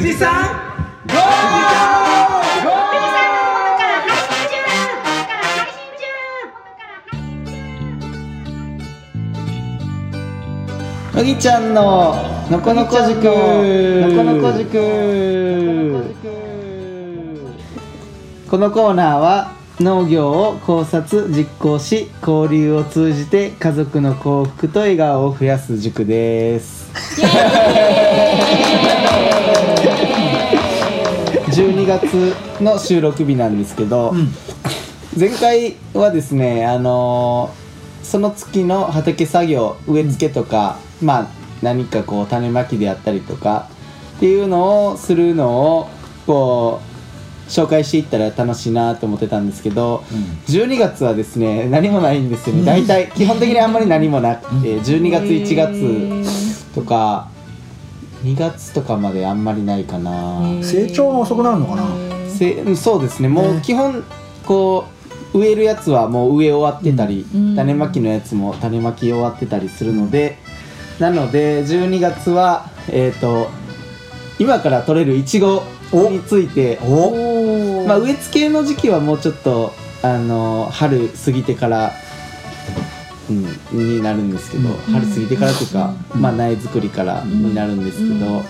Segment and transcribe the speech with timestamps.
[0.00, 0.32] 富士山
[1.06, 1.12] ゴ
[11.12, 12.14] 麦ちゃんの
[12.50, 13.24] のこのこ塾。
[13.24, 13.30] の
[14.16, 14.78] このこ塾。
[18.48, 26.90] このコーナーは農業を考察実行し交流を通じて家族の幸福と笑顔を増やす塾です
[31.80, 34.14] 12月の収録日なんですけど、
[35.18, 37.60] 前回はですねあのー
[38.02, 41.28] その月の畑作業植え付けとか、まあ
[41.62, 43.68] 何かこう種まきであったりとか
[44.16, 45.88] っていうのをするのを
[46.26, 46.80] こ
[47.46, 49.98] う紹介していったら楽しいなと思ってたんですけど、
[50.48, 52.64] 12月はですね何もないんですよね。
[52.64, 57.28] 大体基本的にあんまり何もなくて12月1月とか
[58.22, 60.40] 2月とかまであんまりないかな。
[60.62, 61.84] 成長が遅くなるのかな？
[62.28, 63.28] せうんそうですね。
[63.28, 63.60] もうね。
[63.62, 64.04] 基本
[64.46, 64.86] こ
[65.32, 67.56] う植えるやつはもう植え終わってたり、うん。
[67.56, 70.38] 種まきのやつも種まき終わってたりするので、
[70.98, 73.48] なので12月はえっ、と
[74.38, 77.86] 今から取れるいちごについてお。
[77.86, 79.72] まあ、植え付けの時期はもうちょっと
[80.02, 81.92] あの春過ぎてから、
[83.30, 88.42] うん、になるんですけど、春過ぎてからというか、まあ、苗作りからになるんですけど、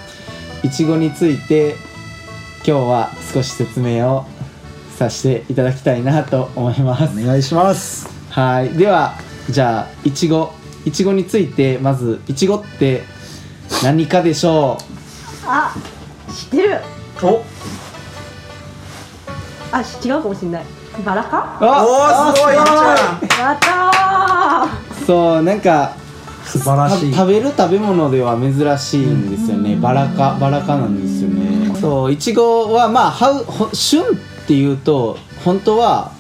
[0.63, 1.77] いちごについて
[2.67, 4.25] 今日は少し説明を
[4.97, 7.21] させていただきたいなと思います。
[7.21, 8.09] お願いします。
[8.31, 8.71] はい。
[8.71, 9.15] では
[9.49, 10.53] じゃあいちご
[10.85, 13.03] いちごについてまずいちごって
[13.83, 14.79] 何かでしょ
[15.47, 15.75] あ
[16.29, 16.81] 知ってる。
[17.23, 17.43] お。
[19.73, 20.65] あし違うかもしれない。
[21.05, 21.59] バラか？
[21.61, 22.57] うあおーすごい。
[22.57, 23.80] あやったー
[25.11, 25.97] そうなんか
[26.45, 27.11] 素晴らしい。
[27.11, 34.07] た食べる食べ物では珍しいんですよね、バラ科バラ科なんですよね、そういちごはまあハウほ旬っ
[34.47, 36.13] ていうと本当は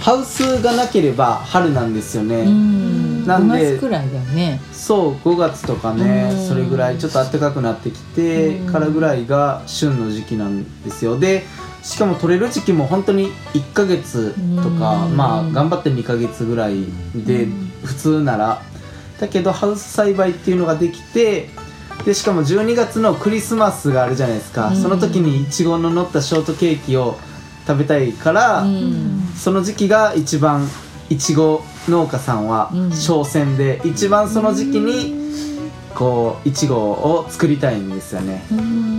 [0.00, 3.26] ハウスがなければ春なんですよね、うん。
[3.26, 4.60] なんで5月くらいだよね。
[4.72, 6.48] そう5月とかねうん。
[6.48, 8.72] それぐらいちょっと暖かくなってきてうん。
[8.72, 11.18] からぐらいが旬の時期なんですよ。
[11.18, 11.44] で
[11.82, 15.16] しかも取れる時期も本当に1ヶ月とかうん。
[15.16, 17.46] まあ頑張って2ヶ月ぐらいで
[17.84, 18.62] 普通なら。
[19.18, 21.50] だけどハウス栽培っていうのができて
[22.04, 24.68] でしかも12月のクリスマスがあるじゃないですか。
[24.68, 24.76] うん。
[24.76, 27.18] その時にいちごの乗ったショートケーキを
[27.66, 29.28] 食べたいからうん。
[29.36, 30.66] その時期が一番
[31.10, 32.92] いちご農家さんはうん。
[32.92, 35.19] 商戦で、一番その時期に
[36.00, 38.42] こういちごを作りたいんですよね、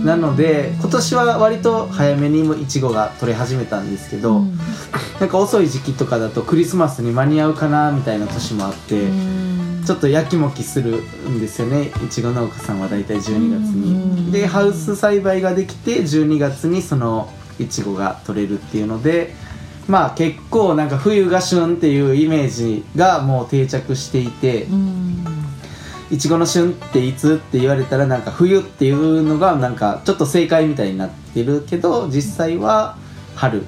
[0.04, 4.56] なので今年は割と早めにもいちごが取れ始めたんですけど、うん。
[5.18, 9.82] なんか遅い時期とかだとクリスマスに間に合うかなみたいな年もあって、うん。
[9.84, 11.90] ちょっとやきもきするんですよね。
[12.06, 13.96] いちご農家さんは大体12月に、う
[14.28, 14.30] ん。
[14.30, 19.34] でハウス栽培ができて12月にそのいちごが取れるっていうので
[19.88, 25.31] まあ結構なんか冬が旬っていうイメージがもう定着していてうん
[26.12, 32.98] いちごの旬っていつって言われたらなんか冬っていうのがなんかちょっと正解みたいになってるけど実際は
[33.34, 33.64] 春。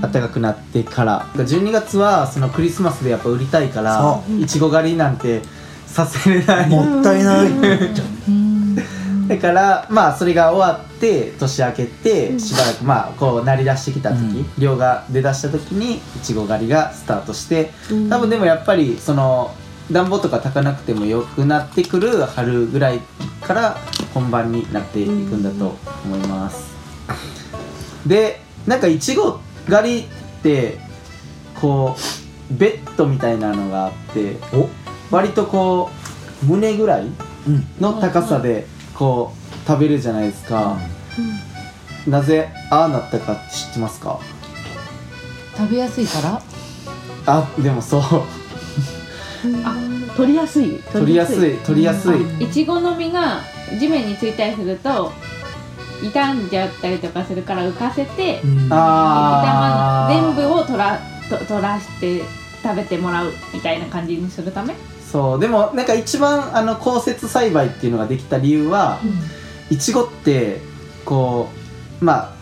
[0.00, 1.26] 暖かくなってから。
[1.34, 5.42] 12月はそのクリスマスでやっぱ売りたいからそいちご狩りなんて
[5.86, 6.68] させれない。
[6.68, 7.46] もったいない。
[7.46, 8.74] うん。
[9.28, 14.46] だからまあそれが終わって年明けてしばらくまあこう鳴り出してきた時、うん。
[14.58, 17.70] 量が出だした時にいちご狩りがスタートして
[18.10, 19.54] 多分でもやっぱりその
[19.90, 23.00] 暖房とか炊かなくてもよくなってくる春ぐらい
[23.40, 23.76] から
[24.12, 26.74] 本番になっていくんだと思います、
[28.06, 30.78] でなんかいちご狩りって
[31.60, 31.96] こ
[32.50, 34.68] うベッドみたいなのがあってお？
[35.14, 35.90] 割とこ
[36.42, 37.06] う胸ぐらいう
[37.50, 40.76] んの高さでこう食べるじゃないですか、
[42.08, 44.18] なぜああなったか知ってますか？
[45.56, 46.42] 食べやすいから？
[47.26, 48.02] あでもそう
[50.16, 50.82] 取りやすい？
[50.92, 52.42] 取りやすい取りやすい、うん。
[52.42, 53.40] いちごの実が
[53.78, 55.12] 地面についたりすると
[56.00, 58.68] 傷んじゃったりとかするから浮かせて、うん。
[58.70, 60.14] あー。
[60.14, 62.22] 全部を取らと取らして
[62.62, 64.74] 食べてもらうみたいな感じにするため？
[65.10, 65.40] そう。
[65.40, 69.00] でもなんか一番あの降雪栽培っていうのができた理由は
[69.70, 70.60] いちごって
[71.04, 71.48] こ
[72.00, 72.32] うまあ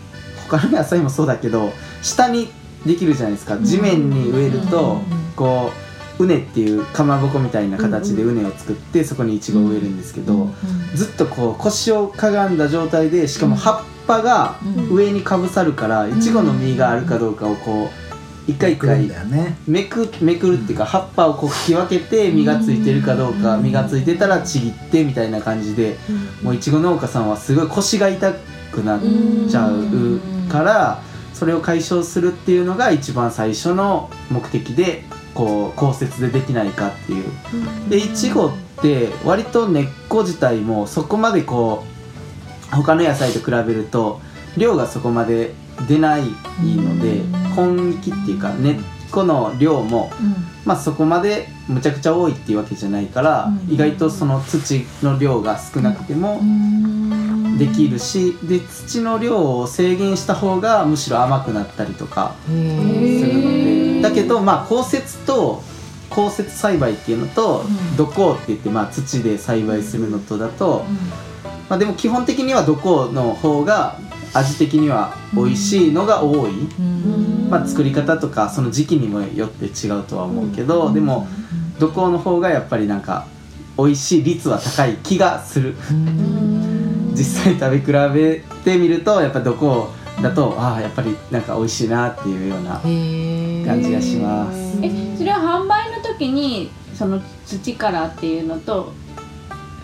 [0.48, 2.48] 他の野菜もそうだけど下に
[2.84, 3.58] できるじゃないですか。
[3.58, 5.00] 地面に植えると
[5.36, 5.83] こう
[6.18, 10.48] 畝っていうかまぼこみたいな形で畝を作ってそこにいちごを植えるんですけど
[10.94, 14.94] ずっとこう腰をかがんだ状態でしかも葉っぱがうん。
[14.94, 18.04] 上にかぶさるからいちごの実があるかどうかをこう
[18.46, 19.10] 一回一回
[19.66, 25.96] めくめくるっていうか葉っぱをこう引き分けて実がついてるかどうか実がついてたらちぎってみたいな感じで
[26.42, 28.34] もういちご農家さんはすごい腰が痛
[28.70, 29.00] くなっ
[29.48, 30.20] ちゃう
[30.50, 31.02] から
[31.32, 37.24] それを解消するっていうのが一番最初の目的でこう降雪でできないかっていう。
[37.88, 38.52] でいちごっ
[38.82, 41.84] て割と根っこ自体もそこまでこ
[42.72, 44.20] う他の野菜と比べると
[44.56, 45.52] 量がそこまで
[45.88, 46.22] 出ない
[46.62, 47.22] ので
[47.56, 48.76] 根気っていうか根っ
[49.10, 50.10] この量も
[50.64, 53.72] まあそこまでむちゃくちゃ多いっていうわけじゃないからうん。
[53.72, 56.40] 意外とその土の量が少なくても
[57.58, 63.63] できるしで土の量を制限した方がむしろ甘くなったりとかするので
[64.08, 65.62] だけどまあ降雪と
[66.10, 67.96] 降雪栽培っていうのとうん。
[67.96, 70.84] 土耕って言ってまあ土で栽培するのとだと
[71.68, 73.98] まあでも基本的には土耕の方が
[74.34, 76.52] 味的には美味しいのが多い、
[77.48, 81.28] まあ、作り方とかその時期にもよって違うとは思うけどでも
[81.78, 83.26] 土耕の方がやっぱりなんか
[83.78, 85.74] 美味しい率は高い気がする。
[87.14, 89.88] 実際食べ比べてみるとやっぱ土耕
[90.20, 92.80] だとああやっぱりなんか美味しいなっていうような
[93.64, 94.78] 感じがします。
[94.82, 98.92] えそれは販売の時にその土からっていうのと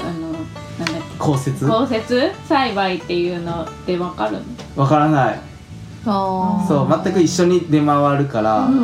[0.01, 4.39] あのなんだっ降雪け降雪栽培っていうので分かる
[4.77, 4.83] の？
[4.83, 5.41] わからない。
[6.07, 8.75] あそう全く一緒に出回るからうう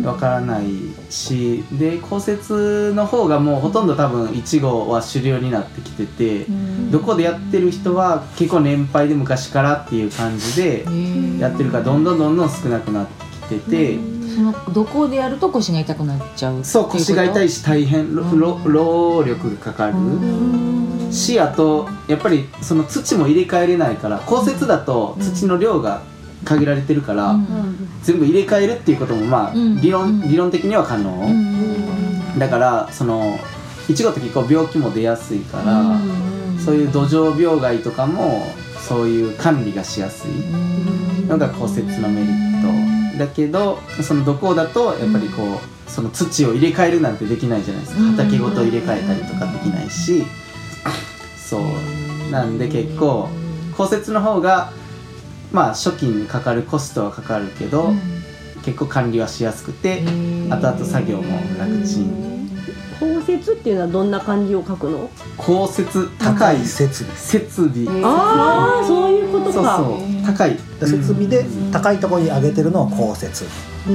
[0.00, 0.66] んわからない
[1.08, 6.44] しで降雪の方がもうほとんど多分いちごは主流になってきてて
[6.90, 10.84] どこでやってる人は結構年配で昔からっていう感じで
[11.38, 13.24] やってるからどんどんどんどん少なくなって
[13.58, 13.98] きてて
[14.34, 19.94] そのどこでやると腰が痛くなっちゃうそう腰が痛いし大変労力がかかる。
[21.12, 26.02] しあとやっぱりその土も入れ替えれないから降雪だと土の量が
[26.44, 27.34] 限られてるから
[28.02, 29.80] 全部入れ替えるっていうこともまあうん。
[29.80, 31.28] 理論理論的には可能。
[32.38, 33.40] だからその
[33.88, 35.98] いちごって結構病気も出やすいから
[36.64, 38.46] そういう土壌病害とかも
[38.78, 40.30] そういう管理がしやすい。
[41.30, 42.89] のが降雪のメリット
[43.20, 48.02] だけどその土耕だとやっぱりこうその土を入れ替えるなんてできないじゃないですか。
[48.02, 50.24] 畑ごと入れ替えたりとかできないし。
[51.36, 52.30] そう。
[52.30, 53.28] なんで結構
[53.76, 54.72] 降雪の方が
[55.52, 57.92] まあ初期にかかるコストはかかるけど
[58.64, 60.02] 結構管理はしやすくて
[60.48, 62.29] 後々作業も楽ちん
[63.00, 65.08] 降雪っていうのはどんな漢字を書くの？
[65.38, 69.78] 降雪高高いい設備設備ああそういうことか。
[69.78, 70.26] そうそう。
[70.26, 70.58] 高い。
[70.80, 73.92] 設備で高いところに上げてるのを降雪って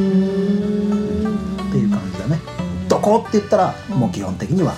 [1.77, 2.39] いう感じだね。
[2.89, 3.17] どこ？
[3.17, 4.73] って言ったらもう基本的には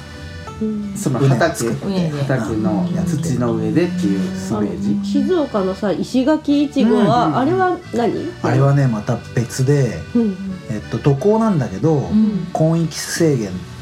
[0.95, 1.69] その畝畑
[2.23, 5.09] 畑の土の上でっていうイメージ。
[5.09, 8.31] 静岡のさ石垣いちごはあれは何？
[8.41, 10.35] あれはねまた別で、うん
[10.69, 12.47] えっと、土耕なんだけど、ん。
[12.53, 13.76] 根域制限って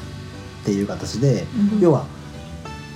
[0.72, 1.80] いう形で、うん。
[1.80, 2.06] 要は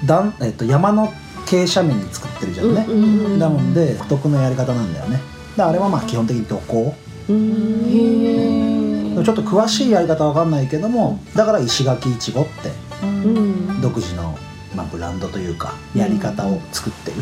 [0.06, 1.14] 段、えっと、山の
[1.46, 3.04] 傾斜面に作ってるじゃんね、うん
[3.42, 5.20] うんで独特のやり方なんだよね。
[5.58, 6.94] であれはまあ基本的に土耕。
[7.28, 9.20] うー。
[9.22, 12.72] んちょっと詳しいやり方は分かんないけどもだから石垣いちごって
[13.04, 13.82] うん。
[13.82, 14.38] 独自の、
[14.76, 17.18] まあ、ブランドというかやり方を作ってる、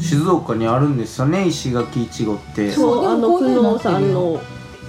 [0.00, 2.70] 静岡にあるんですよね石垣いちごって。
[2.72, 4.40] そうあの久能さんの。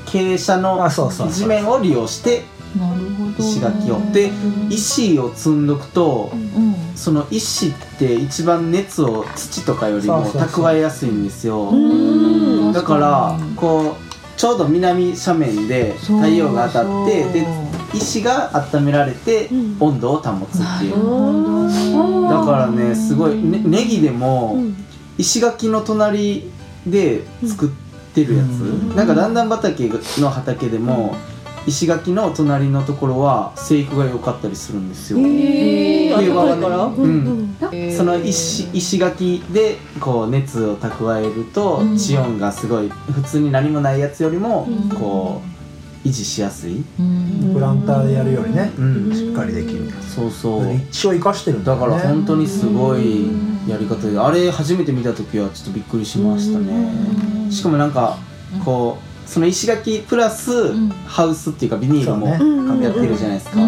[0.05, 1.35] 傾斜のあそうそうそう。
[1.35, 2.43] 地面を利用して
[2.75, 3.99] なるほど石垣を。
[4.11, 4.31] で
[4.69, 11.69] 石を積んどくとうんその石って一番熱を土とかよりも蓄えやすいんですよ。
[11.69, 12.73] うん。
[12.73, 14.07] だからこう
[14.37, 17.47] ちょうど南斜面で太陽が当たってで
[17.93, 19.77] 石が温められてうん。
[19.79, 20.95] 温度を保つっていう。
[20.95, 21.63] う
[22.25, 24.75] んだからねすごいねネギでもうん。
[25.17, 26.51] 石垣の隣
[26.85, 27.69] で作っ
[28.13, 28.95] てるやつ、うん。
[28.95, 31.15] なんか段々畑の畑でも
[31.67, 36.65] 石垣の隣のところは生育が良かったりするんですよ、冬場はね。
[37.03, 37.57] うん。
[37.59, 37.95] うん。
[37.95, 41.97] その石石垣でこう熱を蓄えるとうん。
[41.97, 44.89] 地温がすごい普通に何もないやつよりもうん。
[44.97, 45.41] こ
[46.03, 47.51] う維持しやすい、うん。
[47.53, 49.13] プランターでやるよりね、うん。
[49.13, 49.91] しっかりできる。
[50.01, 50.71] そうそう。
[50.71, 53.27] 立地を生かしてるんだから本当にすごい
[53.67, 57.51] やり方であれ初めて見た時はちょっとびっくりしましたね。
[57.51, 58.17] しかもなんか
[58.63, 60.89] こうその石垣プラスん。
[61.05, 63.59] ハウスっていうかビニールもやってるじゃないですか。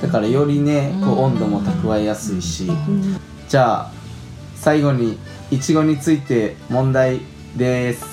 [0.00, 2.64] だからよりねこううん温度も蓄えやすいし。
[2.66, 3.90] うんじゃあ
[4.54, 5.18] 最後に
[5.50, 7.20] いちごについて問題
[7.54, 8.06] です。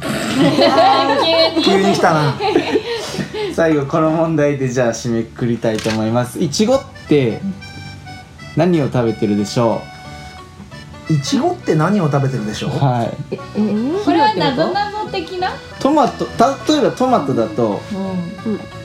[1.62, 2.34] 急に来たな。
[3.54, 6.40] 最後この問題でじゃあ締めくくりたいと思います。
[6.42, 7.42] いちごって
[8.56, 9.82] 何を食べてるでしょ
[11.10, 12.70] いちごって何を食べてるでしょう？
[12.70, 13.16] うはい。
[13.32, 15.50] ええこれはなぞなぞ的な？
[15.80, 16.26] トマト
[16.68, 17.80] 例えばトマトだと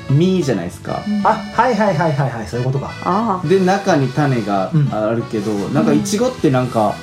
[0.10, 0.18] うん。
[0.18, 1.02] 実じゃないですか。
[1.24, 2.92] あはいはいはいはいはいそういうことか。
[3.06, 6.96] あで中に種があるけど、なんかいちごってなんか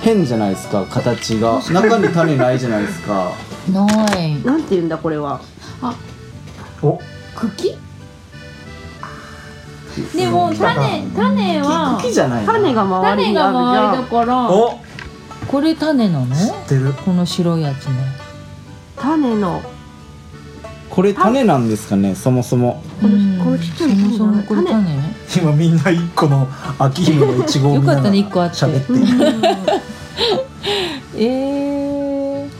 [0.00, 1.60] 変じゃないですか形が。
[1.72, 3.32] 中に種ないじゃないですか。
[3.70, 3.84] な
[4.16, 4.40] い。
[4.42, 5.40] あなんて言うんだこれは。
[6.82, 7.00] お。
[7.34, 7.76] 茎？
[10.16, 12.52] でも種種は茎じゃないの？
[12.52, 14.50] 種が周り種にあるが周りだから。
[14.50, 14.80] お
[15.46, 16.34] これ種なの？
[16.34, 16.92] 知ってる。
[16.92, 17.92] この白いやつね。
[18.96, 19.62] 種の。
[20.90, 22.82] これ種なんですかねそもそも。
[23.00, 23.38] このうん。
[23.38, 24.16] このちっちゃいの。
[24.16, 24.84] そもそもこれ種？
[25.36, 26.48] 今みんな一個の
[26.78, 28.56] 秋姫のいちごを見ながらよかったね一個あって。
[28.56, 28.92] 喋って。
[31.16, 32.50] えー、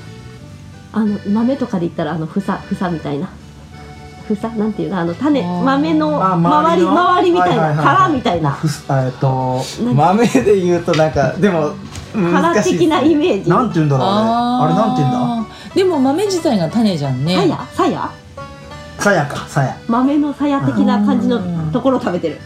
[0.92, 3.28] あの豆とかで言ったらあの房房みたいな
[4.24, 4.98] 房なんていうの？
[4.98, 6.90] あの種豆のあ周りの？
[6.90, 8.50] 周りみたいな殻みたいな。
[8.50, 9.60] ふすえっと
[9.94, 11.74] 豆で言うとなんかでも
[12.12, 13.50] 殻的なイメージ。
[13.50, 15.74] なんて言うんだろうあれあれなんて言うんだ？
[15.74, 17.36] でも豆自体が種じゃんね。
[17.36, 17.68] さや？
[17.72, 18.10] さや？
[18.98, 19.76] さやかさや。
[19.88, 22.38] 豆のさや的な感じのところを食べてる。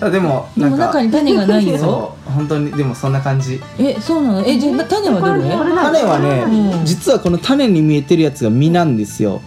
[0.00, 2.16] あでもでもなんか中に種がないよ。
[2.26, 3.62] 本当にでもそんな感じ。
[3.78, 4.44] えそうなの？
[4.44, 5.48] えじゃあ種はどれ？
[5.48, 6.84] 種はね、うん。
[6.84, 9.40] 実はこの種に見えてるやつが実なんですよ、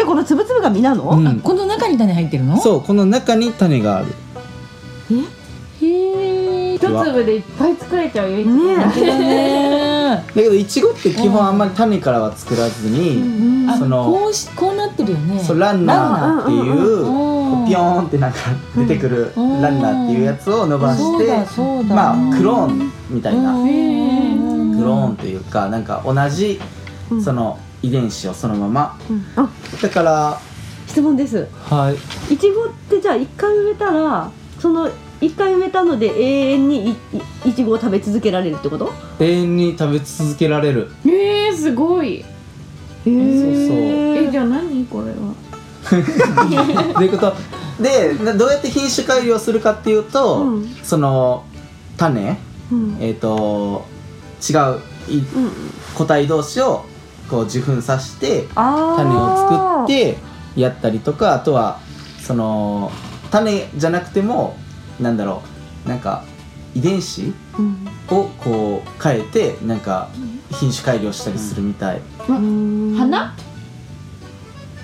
[0.00, 1.26] えこのつぶつぶが実なの、うん。
[1.26, 2.60] あこの中に種入ってるの？
[2.60, 4.06] そうこの中に種がある。
[5.82, 6.74] へえ。
[6.76, 8.38] 一粒でいっぱい作れちゃうよ。
[8.38, 8.86] ねだ
[9.18, 10.24] ね。
[10.34, 15.40] だけどいちごって基本あんまり種からは作らずに、あそのこうしこうなってるよね。
[15.40, 18.38] そうランナーっていううんピヨーンってなんか
[18.76, 19.62] 出てくるうん。
[19.62, 21.94] ランナーっていうやつを伸ばしてそうだそうだ。
[21.94, 23.52] まあクローンみたいな。
[23.52, 24.76] うん。
[24.78, 26.60] クローンというかなんか同じ
[27.10, 27.22] うん。
[27.22, 28.98] その遺伝子をそのまま。
[29.08, 29.24] うん。
[29.36, 29.48] あ。
[29.82, 30.40] だから
[30.86, 31.46] 質問です。
[31.64, 31.92] は
[32.28, 32.34] い。
[32.34, 36.96] いちごってじゃあ一回植えたらその一回植えたので永遠にい
[37.46, 38.90] いいちごを食べ続けられるってこと？
[39.20, 40.90] 永遠に食べ続けられる。
[41.04, 42.20] えー、すごい。
[42.20, 42.24] へ
[43.04, 43.14] そう
[44.26, 45.34] えじゃあ何これは？
[46.96, 47.34] ということ？
[47.82, 50.68] でなどうやって品種改良するかっていうと、うん。
[50.82, 51.44] その
[51.96, 52.38] 種。
[52.72, 52.96] うん。
[53.00, 53.86] えっ、と
[54.48, 54.56] 違う
[55.10, 55.50] いうん。
[55.94, 56.84] 個体同士を
[57.30, 60.18] こう受粉させて種を作って
[60.56, 61.78] やったりとかあとは
[62.20, 62.90] その
[63.30, 64.56] 種じゃなくても
[64.98, 65.42] なんだろ
[65.86, 66.24] うなんか
[66.74, 67.88] 遺伝子うん。
[68.10, 70.08] をこう変えてなんか
[70.50, 72.96] 品種改良したりするみたい、うん。
[72.96, 73.34] 花？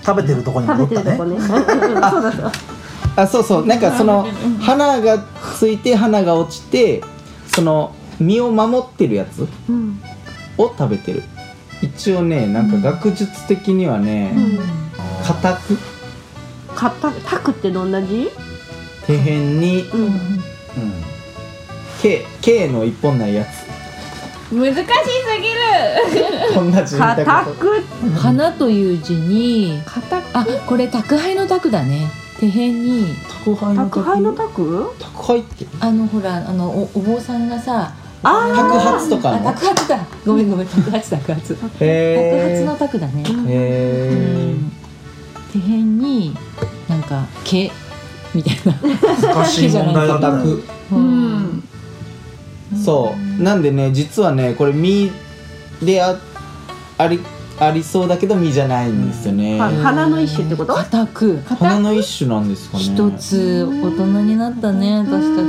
[0.04, 1.36] 食べてるとこに食戻ったね。
[3.16, 4.28] あそうそうなんかその
[4.60, 5.24] 花が
[5.58, 7.02] ついて花が落ちて
[7.48, 10.00] その実を守ってるやつうん
[10.58, 11.22] を食べてる
[11.82, 14.58] 一応ねなんか学術的にはねうん。
[15.24, 15.76] 硬く？
[16.74, 18.30] かたたくってどんな字？
[19.06, 20.02] 手辺にうん。
[20.04, 20.10] うん。
[22.02, 23.44] K, K の一本ないや
[24.52, 26.52] 難しすぎる。
[26.52, 27.56] つこんな字見たかたこと。
[27.58, 27.82] く。
[28.16, 30.38] 花という字に硬く？
[30.38, 32.10] あこれ宅配の宅だね。
[32.38, 33.14] 手辺に。
[33.44, 34.90] 宅配の宅配の宅？
[35.00, 35.66] 宅配って？
[35.80, 40.06] あのほらあのおお坊さんがさあ宅発とかあの宅発だ。
[40.24, 43.24] ごめんごめん宅発宅発宅発への宅だね。
[43.48, 44.14] へう
[44.58, 44.72] ん。
[45.52, 46.34] 手辺に
[46.88, 47.70] なんか毛
[48.34, 48.72] みたいな。
[49.34, 51.68] 難しい問題だったね宅うん
[52.84, 53.42] そう。
[53.42, 55.10] なんでね実はねこれ実
[55.82, 56.16] であ
[56.98, 57.20] あり
[57.58, 60.74] ありそうだけど実じゃないんですよね、は花の一種ってこと？
[60.74, 61.36] 硬く。
[61.38, 62.84] 花の一種なんですかね。
[62.84, 65.42] 一つ大人になったね私た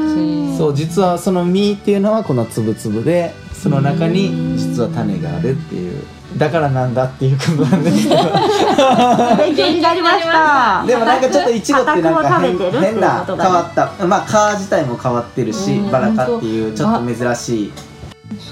[0.53, 0.57] ち。
[0.57, 6.03] そう実はその実っていうのはこのつぶつぶでその中に実は種があるっていう。
[6.37, 8.21] だからなんだっていうことなんですけど
[9.37, 10.83] 勉強になりました。
[10.85, 14.05] でもなんかちょっといちごってなんか変変な変わった。
[14.05, 15.91] まあ皮自体も変わってるしうん。
[15.91, 17.73] バラ科っていうちょっと珍しい。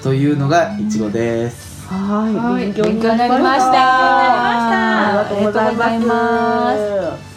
[0.02, 2.34] というのがいちごですはい。
[2.36, 2.66] はい。
[2.66, 3.72] 勉強になりました。
[3.72, 5.20] た。
[5.20, 5.76] ありがとうございます。
[5.76, 7.36] ありがとうございます。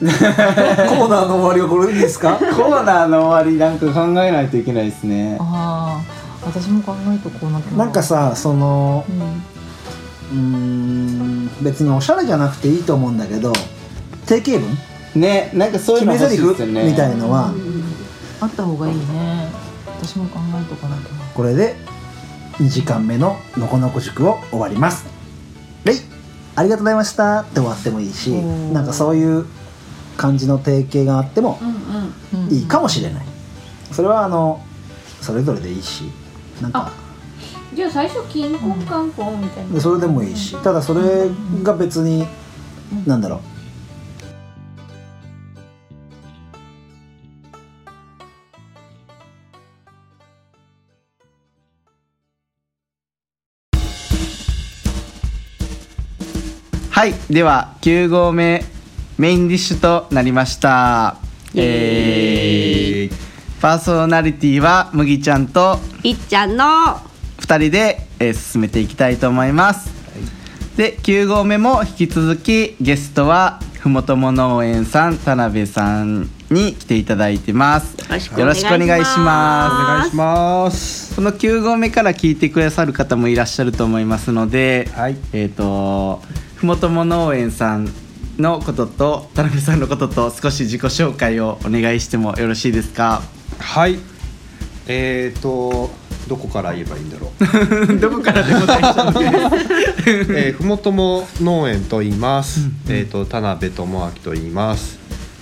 [0.00, 2.34] コーナーの終わりはこれでいいですか？
[2.36, 5.38] コーナーの終わりなんか考えないといけないですね。
[5.40, 6.14] ああ
[6.46, 13.52] 私も考えとこうななんかさそのうんうーん別におしゃれじゃなくていいと思うんだけど
[14.26, 15.22] 定型文？
[15.22, 16.84] ねなんかそういうの欲しいですよね。
[16.84, 17.52] みたいのは。
[18.40, 19.48] あった方がいいね。
[20.02, 21.02] 私も考えとかなきゃ。
[21.34, 21.76] これで
[22.58, 25.06] 2時間目ののこのこ塾を終わります。
[25.84, 25.98] レイ
[26.56, 27.40] ありがとうございました。
[27.40, 29.46] って終わってもいいしなんかそういう
[30.16, 31.58] 感じの定型があっても
[32.50, 33.24] いいかもしれない。
[33.90, 34.62] それはあの
[35.20, 36.04] それぞれでいいし
[36.60, 36.92] なんか。
[37.74, 39.74] じゃあ最初金婚観光みたいな。
[39.74, 41.28] でそれでもいいしただそれ
[41.62, 42.24] が別に
[43.04, 43.53] なんだろう
[56.94, 58.62] はいでは9合目
[59.18, 61.16] メインディッシュとなりました。
[61.52, 63.14] えー
[63.60, 66.64] パーソナリティは麦ちゃんといっちゃんの
[67.38, 69.90] 2人で、えー進めていきたいと思います、
[70.76, 77.96] で9合目も引き続きゲストはふもとも農園さん田辺さんに来ていただいてます。
[78.38, 79.18] よろしくお願いします。
[79.18, 81.16] お願いします。
[81.16, 85.16] この9合目から聞いてくださる方もいらっしゃると思いますので、はい。
[85.32, 86.22] えっ、と
[86.64, 87.86] ふもとも農園さん
[88.38, 93.20] のことと田辺さんのことと少し自己紹介をお願いしてもよろしいですか？
[93.58, 93.98] はい。
[94.86, 95.90] えーと
[96.26, 97.30] どこから言えばいいんだろ
[97.92, 97.96] う？
[98.00, 99.32] どこからでも大丈夫です。
[100.32, 104.98] えーふもとも農園と言います、えー、と田辺智明と言います、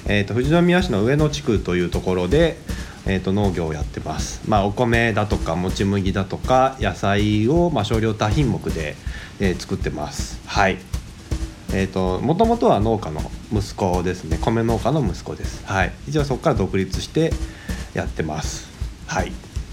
[0.06, 2.58] えー、と富士宮市の上野地区というところで、
[3.06, 8.96] えー、と農業をやってます、まあ、お米だとかもち麦だとか野菜を、まあ、少量多品目で、
[9.38, 10.40] えー作ってます。
[10.46, 10.78] はい
[11.74, 13.20] えー、ともともとは農家の
[13.52, 14.38] 息子ですね。
[14.38, 15.64] 米農家の息子です。
[15.66, 15.92] はい。
[16.08, 17.32] 一応そこから独立して
[17.94, 18.68] やってます。
[19.06, 19.32] はい。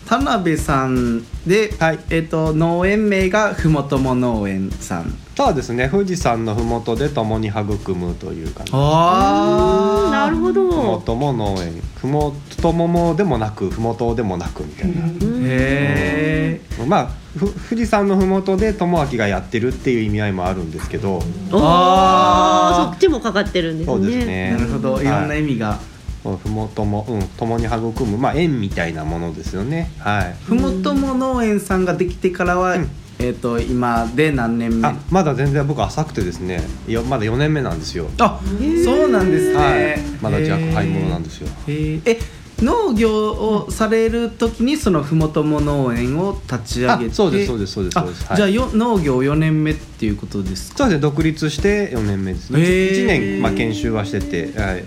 [0.10, 5.14] 田辺さんで、はいえっ、と農園名がふもとも農園さん。
[5.38, 5.88] そうですね。
[5.88, 8.72] 富士山の麓で共に育むという感じ。
[8.74, 10.72] あなるほど。
[10.72, 11.80] ふもとも農園。
[11.96, 15.06] ふもとももでもなくふもとでもなくみたいな、
[15.46, 21.18] へえまあふ富士山のふもとで友明がやってるっていう意味合いもあるんですけど。
[21.18, 21.22] お
[21.54, 22.88] あー。
[22.88, 23.96] ーそっちもかかってるんですね。
[23.96, 24.52] そうですね。
[24.54, 25.00] なるほど。
[25.00, 25.06] い。
[25.06, 29.92] ろんな意味が、ふもともうん共に育むまあ縁みたいなものですよね。
[30.00, 30.36] はい。
[30.44, 32.90] ふもとも農園さんができてからは、うん。
[33.22, 34.88] えっ、と今で何年目？
[34.88, 36.62] あまだ全然僕浅くてですね。
[36.88, 38.10] よまだ4年目なんですよ。
[38.18, 38.40] あ
[38.86, 40.00] そうなんですね、はい。
[40.22, 41.50] まだ若輩者なんですよ。
[41.68, 42.18] え
[42.62, 47.12] 農業をされる時にそのふもとも農園を立ち上げて？
[47.12, 48.26] あそうですそうですそうですあそうです。
[48.28, 48.38] はい。
[48.38, 50.78] じゃあよ農業4年目っていうことですか？
[50.78, 52.60] そうですね独立して4年目ですね。
[52.62, 52.92] へー。
[52.92, 54.86] 1年、まあ、研修はしてて、はい、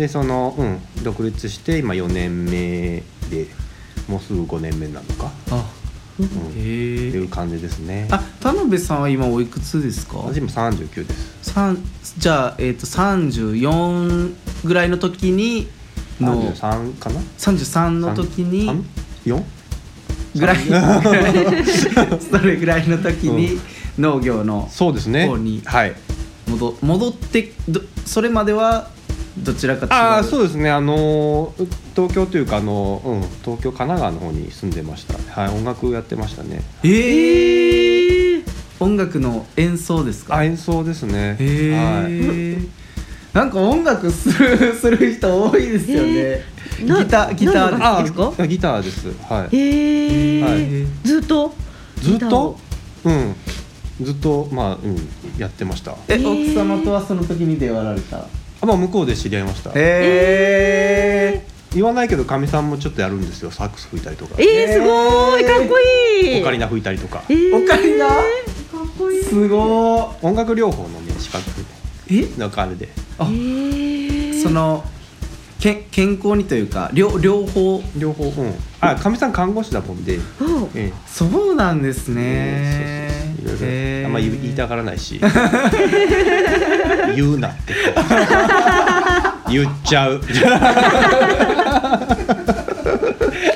[0.00, 3.46] でその、うん、独立して今4年目で
[4.08, 5.70] もうすぐ5年目なのか、あ
[6.18, 6.60] うん、へえ。
[7.10, 8.08] いう感じですね。
[8.10, 10.16] あ田辺さんは今おいくつですか？
[10.16, 11.52] 私今39です。
[11.52, 11.76] 三
[12.16, 15.68] じゃあ、えー、と34ぐらいの時に
[16.18, 18.82] の33かな？33の時に
[19.26, 19.42] 4?
[20.34, 20.56] ぐらい。
[22.20, 23.60] それぐらいの時に
[23.98, 25.26] 農業のそうですね。
[25.26, 25.94] 方にはい。
[26.48, 28.88] 戻戻ってどそれまでは
[29.38, 30.70] どちらか違うああそうですね。
[30.70, 35.40] あのー東京というかあの、うん、東京神奈川の方に住んでました。
[35.40, 36.62] はい音楽やってましたね。
[36.82, 38.44] えー、え
[38.80, 40.36] 音楽の演奏ですか？
[40.36, 41.36] あ演奏ですね。
[41.38, 43.36] へえ、はい。
[43.36, 46.86] なんか音楽する する人多いですよね、えー。
[46.88, 48.12] なギターギターです。
[48.14, 48.32] か？
[48.38, 49.08] あギターです。
[49.28, 49.56] はい。
[49.56, 50.86] へえ、はい。
[51.06, 51.54] ずっと？
[52.02, 52.58] ずっと？
[53.04, 53.34] うん。
[54.02, 54.96] ずっとまあうん
[55.38, 55.94] やってました。
[56.08, 58.24] え奥様とはその時に出会わられた？
[58.60, 59.70] あまあ向こうで知り合いました。
[59.70, 63.50] へえ言わないけどかみさんもちょっとやるんですよ。
[63.50, 64.34] サックス吹いたりとか。
[64.38, 65.44] えー、すごい。
[65.44, 66.40] かっこいい。
[66.42, 67.22] オカリナ吹いたりとか。
[67.28, 67.64] えー。
[67.64, 68.08] オカリナ？
[68.08, 68.16] かっ
[68.98, 69.22] こいい。
[69.22, 71.44] すご音楽療法のね資格。
[72.08, 72.38] いえ？
[72.38, 72.88] なんかあれで。
[73.18, 73.24] あ。
[73.24, 74.84] えー、その
[75.60, 77.82] け健康にというか両両方？
[77.96, 78.54] 両方うん。
[78.80, 80.18] あかみさん看護師だもんで。
[80.40, 80.92] おええ。
[81.06, 83.29] そうなんですね、ええそうそう
[84.04, 85.20] あんま言い言いたがらないし。
[87.14, 87.74] 言うなって
[89.48, 90.20] 言っちゃう。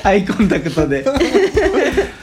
[0.03, 1.05] アイコンタクトで。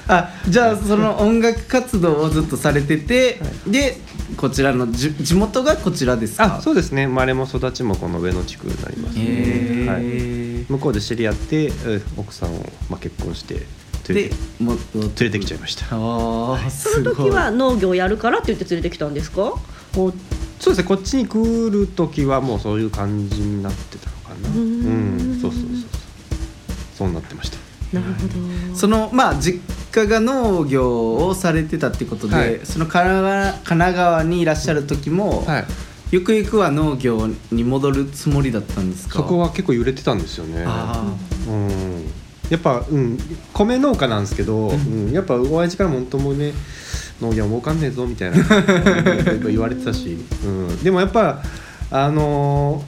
[0.09, 3.99] あじゃあその音楽活動をずっとされてて、で
[4.37, 6.57] こちらのじ地元がこちらですか？
[6.59, 7.07] あそうですね。
[7.07, 9.17] 生まれも育ちもこの上野地区になります。
[9.17, 12.59] ね、へはい、え、向こうで知り合ってうん奥さんを、
[12.91, 13.63] まあ、結婚して
[14.09, 15.87] でても連れてきちゃいました。
[15.91, 16.71] あー。
[16.71, 19.55] その時は農業やるからって言って連れてきたんですか？
[19.95, 20.19] そうで
[20.61, 20.85] すね。
[20.85, 24.49] こっちに来る時はもうそういう感じになってたのかな。
[24.49, 25.31] うーん。
[25.31, 25.41] うん。
[25.41, 25.79] そうそうそうそう。
[26.97, 27.59] そうなってました。
[27.93, 28.77] なるほど。
[28.77, 29.61] そのまあ実
[29.93, 32.61] 家が農業をされてたってことで、はい。
[32.65, 35.65] その神奈川神奈川にいらっしゃる時も、はい。
[36.11, 39.15] ゆくゆくは農業に戻るつもりだったんですか？
[39.19, 40.63] そこは結構揺れてたんですよね。
[40.67, 41.05] あ
[41.49, 42.05] うん
[42.53, 43.19] やっぱ、うん、
[43.55, 46.53] 米農家なんですけど、うん、やっぱ親父からも本当もね
[47.19, 48.37] 農業儲かんねえぞみたいな
[49.49, 51.43] 言われてたし、うん、でもやっぱ
[51.91, 52.85] あの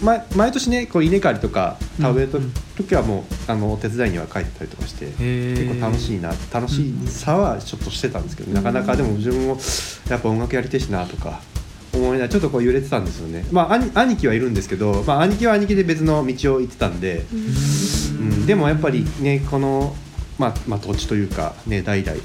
[0.00, 2.28] ーま、毎年ねこう稲刈りとか食べる
[2.76, 5.56] 時はもう、あのお手伝いには帰ったりとかしてー。
[5.56, 9.56] 結構楽しいな楽しさはちょっとしてたんですけど、なかなかでも自分も
[10.10, 11.40] やっぱ音楽やりてえしなとか
[11.94, 13.44] 思いながらちょっとこう揺れてたんですよね。
[13.50, 19.94] まあ兄兄貴はいるんですけど、まあ、兄貴は兄貴で別の道を行ってたんで、うん、でもやっぱりねこの、
[20.38, 22.16] まあ、まあ土地というかね代々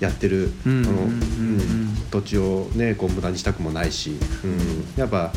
[0.00, 5.32] やってる、うのうん土地をねこう無駄にしたくもないし、うん、やっぱ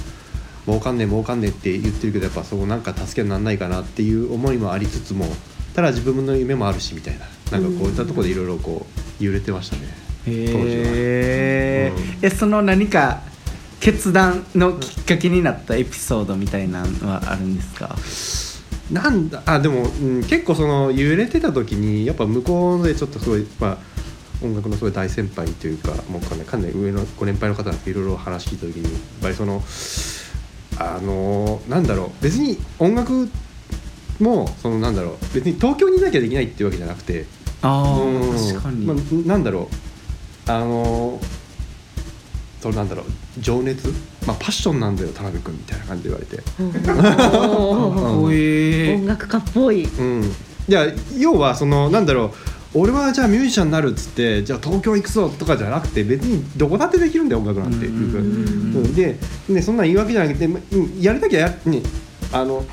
[0.66, 5.26] 儲かんねえ儲かんねえって言ってるけどやっぱそこなんか助けにならないかなっていう思いもありつつも
[5.76, 7.26] ただ自分の夢もあるしみたいな。
[7.52, 8.86] なんかこういったところでいろいろこ
[9.20, 9.84] う揺れてましたね。
[10.26, 10.64] 当時は。
[10.64, 12.26] へえ、うん。
[12.26, 13.22] えその何か
[13.86, 17.96] 決断のきっかけになったエピソードみたいなのはあるんですか？
[18.92, 23.78] なんだあでも、うん、結構その揺れてた時にやっぱ向こうでちょっとすごい、まあ、
[24.44, 29.62] 音楽のすごい大先輩というかもうかなりかなり上のご年配の方なんかいろいろ話聞いた時にやっぱりその
[30.80, 33.30] あのなんだろう別に音楽
[34.20, 37.26] もそのなんだろう別に東京にいなきゃできないっていうわけじゃなくて
[37.62, 39.70] ああうん確かに、まあ、なんだろ
[40.48, 41.20] うあの
[42.62, 43.06] そのなんだろう
[43.40, 43.88] 情熱、
[44.26, 46.44] まあ、パッションなんだよ田辺君みたいな感じで言われて。
[48.96, 49.86] 音楽家っぽい。
[49.86, 50.86] うん、いや
[51.18, 52.32] 要はそのなんだろう。
[52.78, 57.96] 俺はじゃあミュージシャンになるっつってじゃあ東京行くぞとかじゃなくて別にどこだってできるんだよ音楽なんて、うん。
[58.76, 58.94] うん。
[58.94, 59.18] で
[59.50, 60.50] でそんなん言い訳じゃなくて
[61.00, 61.82] やりたきゃや,、ね、
[62.34, 62.66] あの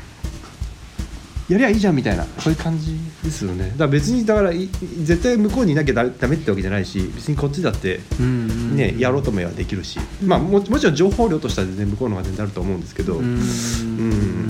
[1.53, 3.71] やりゃいいじゃんみたいなそういう感じですよね。
[3.71, 4.69] だから別にだからい
[5.03, 14.49] 絶対向こうにいなきゃダダメってわけじゃないし別にこっちだってね、やろうと思えばできるし、まあ、ももちろん情報量としては全然向こうの方が全然あると思うんですけど、うんん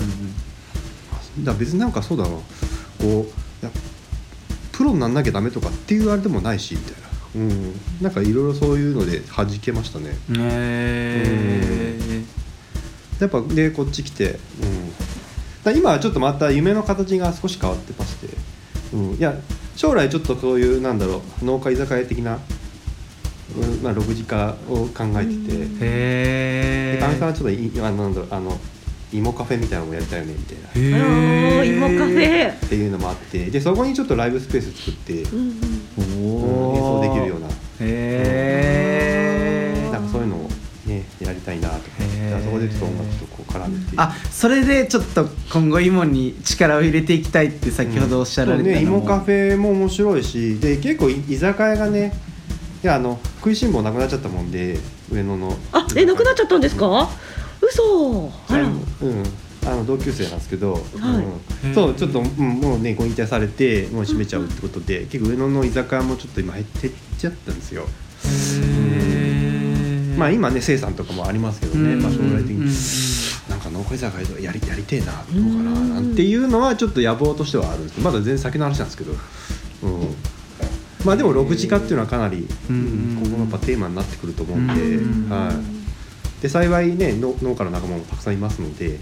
[1.39, 2.41] だから別になんかそうだなこ
[3.03, 3.25] うい
[3.61, 3.69] や
[4.71, 10.09] プロになんなきゃダメとかっていうあれでもないしみたいな、うん、なんかいろいろそういうので弾けましたね。
[10.09, 12.23] へえ
[13.19, 14.37] やっぱでこっち来て、うん、
[15.63, 18.27] だ今はちょっとまた夢の形が少し変わってまして、
[18.93, 19.35] うん、いや
[19.75, 22.39] 将来ちょっとそういうなんだろう農家居酒屋的な、
[23.57, 28.59] うんまあ、6時化を考えてて、へえでかみさんはちょっといあのなんだろうあの
[29.11, 30.57] 芋カフェみたいなのもやりたいよねみたい
[30.91, 32.51] な芋カフェ。
[32.51, 35.45] っていうのもあってでそこにちょっとライブスペース作って、うんうん。
[35.45, 35.53] うん
[36.75, 37.47] 演奏できるような。
[37.47, 37.51] へ
[39.87, 40.49] えなんかそういうのを
[40.85, 41.81] ねやりたいなとか
[42.43, 43.22] そこでちょっと音楽と
[43.53, 52.13] 絡めてあそれでちょっと今後芋に力を入れていきたいって先ほどおっしゃられたのも、ね、芋カフェも面白いしで結構い居酒屋がね
[52.83, 54.77] いやあの食いしん坊なくなっちゃったもんで
[55.11, 55.55] 上野の。
[55.71, 57.09] あえなくなっちゃったんですか？
[57.61, 58.31] 嘘。
[58.49, 58.63] あら。
[58.63, 58.73] うん。
[59.65, 60.83] あの同級生なんですけど、はい。
[61.67, 61.73] うん。
[61.73, 62.25] そうちょっと、うん
[62.59, 70.17] もうねご引退されてもう閉めちゃうってことで、結構上野の居酒屋もちょっと今減ってっちゃったんですよ、へー。
[70.17, 72.49] まあ今ね生産とかもありますけどね、まあ、将来的うんうん。
[72.49, 72.71] うんに
[73.63, 77.95] か農家居酒屋やりやりてえなどうかななんていうのはちょっと野望としてはあるんです。
[77.95, 80.15] けどまだ全然先の話なんですけど、うん、
[81.05, 88.99] まあでも6時化っていうのはかなり、うん今後のやっぱテーマになってくると思うんで、うんはい、で幸いね農農家の仲間もたくさんいますので、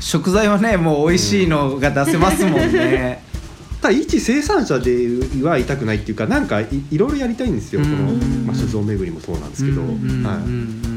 [0.00, 3.22] 食材はねもう美味しいのが出せますもんね、
[3.80, 5.08] ただ一生産者で
[5.42, 7.86] は痛くないっていうかなんかいいろいろやりたいんですよ、うん。
[7.86, 8.12] この、
[8.46, 10.91] まあ、酒造巡りもそうなんですけど、はい、うん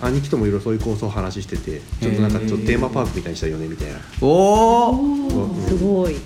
[0.00, 5.68] 兄貴ともいろいろそういう構想を話しててちょっとなんかちょっとテーマパークみたいにしたいよねみたいな、おおおー。
[5.68, 6.16] すごい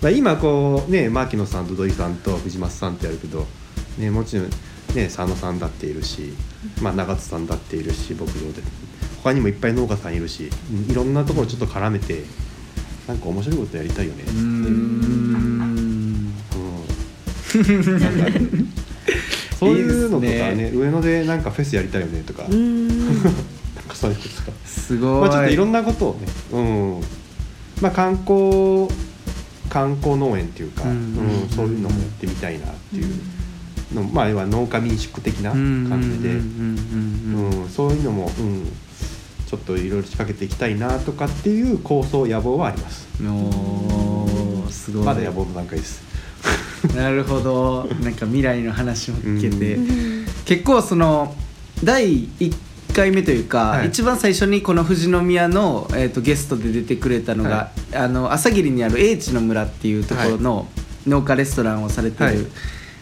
[0.00, 3.46] まあ、今こうね牧野さんと土井さんと藤松さんってやるけど、
[3.98, 6.32] ね、もちろんね佐野さんだっているし、
[6.80, 8.62] まあ、長津さんだっているし牧場で。
[9.22, 12.22] 他にもいっぱい農家さんいるしうんいろんなところちょっと絡めて
[13.06, 14.22] なんか面白いことやりたいよね。
[14.26, 16.32] うーうん。
[19.58, 27.00] そういうのとかいいねです上野でなんかフェスやりたいよねとか、うーんなんかそういうこととか、すごい、まあ、ちょっといろんなことをね、うん。
[27.80, 28.88] まあ、観光
[29.70, 30.90] 観光農園っていうか、うん。
[30.90, 33.14] うんそういうのもやってみたいなっていう
[33.94, 36.78] の、まあ要は農家民宿的な感じで、ううんん
[37.32, 37.68] うんうんうん。
[37.68, 38.66] そういうのも、うん、
[39.46, 43.08] ちょっといろいろ仕掛けていきたいなとかっていう構想野望はあります。
[43.22, 45.04] おーすごい。
[45.04, 46.02] まだ野望の段階です。
[46.96, 47.88] なるほど。
[48.02, 49.80] なんか未来の話も聞けて、う
[50.44, 51.34] 結構その
[51.84, 52.54] 第1
[52.92, 53.88] 回目というか、はい。
[53.88, 60.68] 一番最初にこの富士宮の、えー、とゲストで出てくれたのが、はあの朝霧にある英知の村っていうところの
[61.06, 62.36] 農家レストランをされてる、はい。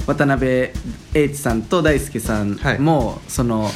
[0.07, 0.71] 渡辺
[1.15, 3.71] 英知さんと大輔さんも、その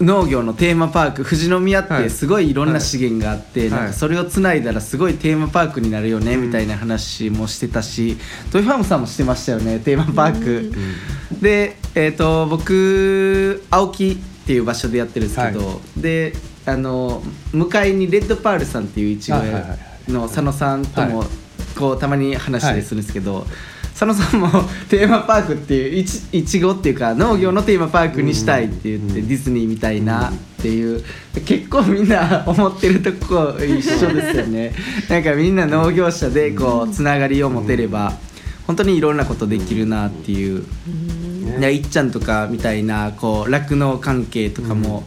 [0.00, 2.04] 農業のテーマパーク富士宮っはい。
[2.04, 3.70] てすごいいろんな資源があって、はい。
[3.70, 6.46] なんかそれをつないだらすごいテーマパークになるよね、うん。
[6.46, 8.16] みたいな話もしてたし
[8.50, 10.72] トイファームさんもしてましたよねテーマパーク。
[11.40, 16.32] で、えー、と僕青木っていう場所でやってるんですけど、で
[16.66, 19.76] あの向かいにレッドパールさんっていういちご屋
[20.08, 21.28] の佐野さんとも、はい。
[21.72, 23.46] こうたまに話したりするんですけど、
[23.92, 24.48] 佐野さんも
[24.88, 29.28] テーマパークっていういちいちごっていうか農業のテーマパークにしたいって言って、うん。
[29.28, 31.02] ディズニーみたいなっていう
[31.44, 34.74] 結構みんな思ってるとこ一緒ですよね。
[35.08, 38.12] なんかみんな農業者でこうつながりを持てれば
[38.66, 40.64] 本当にいろんなことできるなっていう、
[41.58, 45.04] いやいっちゃんとかみたいなこう酪農関係とかも、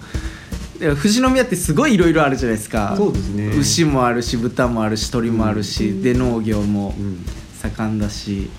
[0.80, 2.96] で富士宮ってすごいいろいろあるじゃないですか。
[2.98, 3.48] そうですね。
[3.58, 7.26] 牛もあるし豚もあるし鳥もあるし、で農業もうん。
[7.72, 8.50] 盛んだし、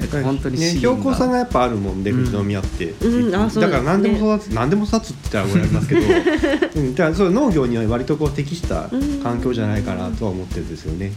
[0.00, 2.24] だから本当にね、標高差がやっぱあるもんでうん。
[2.24, 8.90] 富士宮って、うんだから何でも育つ、何でも育つって言ったらごめんなさいますけど、 うん、じゃあそう農業には割とこう適した
[9.22, 11.12] 環境じゃないかなとは思ってるんですよね。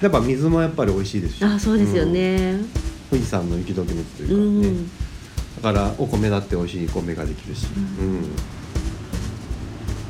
[0.00, 1.44] やっぱ水もやっぱり美味しいですし。
[1.44, 2.12] あそうですようん。
[2.12, 2.56] ね
[3.10, 4.90] 富士山の雪解け水といううかね、ん
[5.62, 7.66] だからお米だって美味しい米ができるし、
[8.00, 8.36] うん。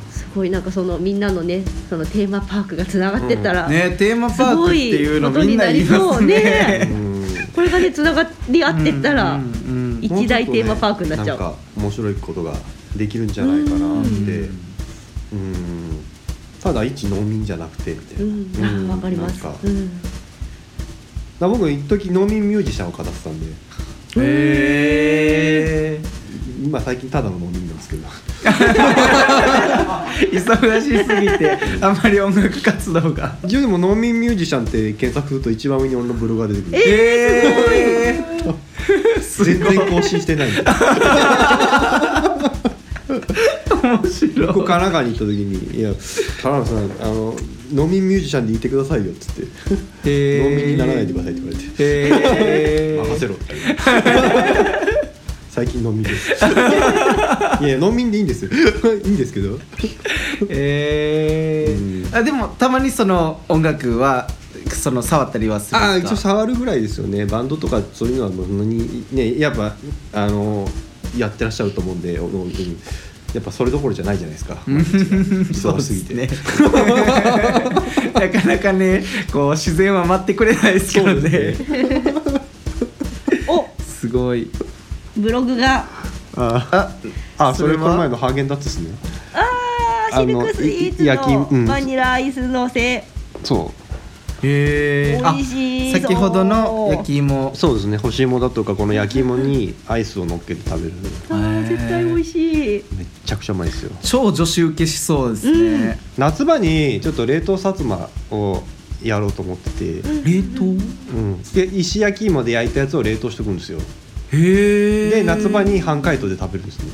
[0.09, 6.87] すごいなんかそのみんなのねそのテーマパークがつながってったら、ねテーマパークっていうのすごいみんな言いますね。
[6.91, 7.25] うん。
[7.55, 11.39] これがねつながり合ってったら、うんうん一大テーマパークになっちゃう。
[11.39, 12.53] もうねなんか面白いことが
[12.95, 14.49] できるんじゃないかなって。
[15.33, 16.03] うん。
[16.61, 19.41] ただ一農民じゃなくてみたいな、うん、かります。
[19.41, 19.89] かうん
[21.39, 23.45] ら僕一時農民ミュージシャンを語ってたんで。
[24.19, 25.99] へ
[26.63, 28.07] 今最近ただの農民なんですけど。
[28.07, 28.47] ー
[30.31, 33.37] 忙しすぎてあんまり音楽活動が。
[33.45, 36.77] 一応でも農民ミュージシャンって検索すると一番上に俺のブログが出てくる。
[36.77, 40.49] えー、全然更新してない。
[43.83, 44.47] 面白い。
[44.47, 45.91] ここ神奈川に行った時に「いや
[46.41, 47.35] 田辺さんあの
[47.73, 49.41] 農民ミュージシャンでいてくださいよ」っつって
[50.09, 51.73] 「へー農民にならないでください」って言われて。
[51.79, 53.07] へー。
[53.07, 53.55] 任せろって。
[55.49, 56.31] 最近農民です。
[57.65, 58.51] いや農民でいいんですよ。
[59.03, 59.59] いいんですけど。
[60.49, 62.07] えー。
[62.07, 62.15] うん。
[62.15, 64.27] あでもたまにその音楽は
[64.71, 67.25] その触ったりはするんああ一応触るぐらいですよね。
[67.25, 69.75] バンドとかそういうのはもうにねやっぱ
[70.13, 70.69] あの
[71.17, 72.19] やってらっしゃると思うんで
[73.33, 74.55] やっぱそれどころじゃないじゃないですか。
[74.65, 76.13] 忙しすぎて。
[76.15, 76.29] ね。
[78.13, 81.29] なかなかねこう自然は待ってくれないですけどね。
[81.29, 81.55] ね。
[83.47, 84.49] おすごい。
[85.17, 85.85] ブログが。
[86.39, 86.67] あ
[87.37, 88.95] ああそれこの前のハーゲンダッツですね。
[89.33, 93.03] あーあのシルクスイーツのバニラアイスのせ。
[93.43, 93.86] そう
[94.43, 97.51] へえ美味しそう先ほどの焼き芋。
[97.55, 97.97] そうですね。
[97.97, 100.93] 干し芋だとかこの焼き芋にアイスを乗っけて食べる。
[101.29, 102.35] あー絶対美味し
[102.77, 102.83] い。
[102.95, 103.91] めっちゃくちゃうまいですよ。
[104.03, 108.63] 超女子受けしそうですね、夏場にちょっと冷凍さつまを
[109.03, 109.85] やろうと思ってて、
[110.23, 110.63] 冷凍？
[110.63, 110.67] う
[111.19, 113.79] ん、で石焼き芋で焼いたやつを冷凍しておくんですよ。
[114.33, 116.85] へえで夏場に半解凍で食べるんですね。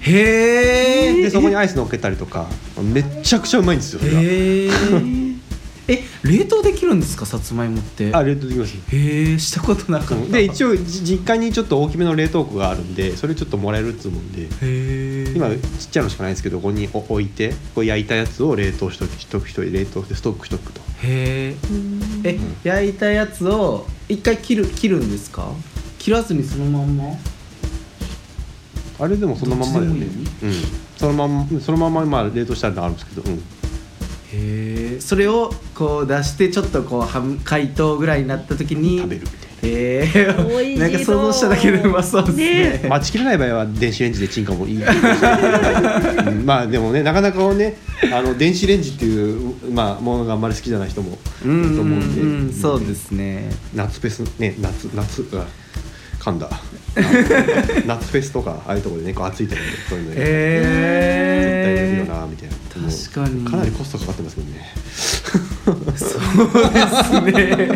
[0.00, 2.46] へえでそこにアイス乗っけたりとか。
[2.82, 4.24] めっちゃくちゃうまいんですよそれがへ
[4.66, 4.70] え
[5.86, 7.26] え冷凍できるんですか？
[7.26, 8.14] さつまいもって。
[8.14, 8.74] あ冷凍できます。
[8.94, 10.32] へえしたことなかった。
[10.32, 14.44] で一応じ実家にちょっと大きめの冷凍庫があるんでそれちょっともらえるっつうもんで。
[14.44, 15.32] へえ。
[15.34, 15.58] 今ちっ
[15.90, 20.80] ちゃいのしかないんですけどここに置いてこう焼いたやつを冷凍しとくしとくしとく冷凍してストックしとくと。
[21.02, 21.56] へえ。
[22.24, 25.52] え焼いたやつを一回切る切るんですか？
[25.98, 27.04] 切らずにそのまんま。
[29.00, 30.06] あれでもそのまんまだよね。
[30.42, 30.52] うん。
[30.96, 33.42] そのまんそのまままあ冷凍したのあるんですけどうん
[34.34, 40.62] へえそれをこう出してちょっとこう半解凍ぐらいになった時に食べるみたいへ美味しそう。
[40.62, 42.80] えなんか想像しただけでうまそうですね。
[42.84, 44.82] な待ちきれない場合は電子レンジでチンかもいい。
[44.84, 46.46] うん。
[46.46, 47.76] まあでもねなかなかね
[48.12, 52.28] あの電子レンジっていう、まあ、ものがあんまり好きじゃない人もいると思うんで、うん。
[52.28, 52.52] うん。
[52.52, 53.50] そうですね。
[53.74, 55.46] 夏フェスね夏夏あ
[56.24, 56.48] 噛んだ。
[57.86, 60.22] 夏フェスとかああいうところでねこう暑いところでそういうのやる。
[60.24, 60.32] 絶
[61.64, 62.54] 対できるへえなみたいな。
[62.88, 63.44] 確かに。
[63.44, 64.72] かなりコストかかってますけどね。
[65.64, 66.18] そうです
[67.20, 67.68] ね。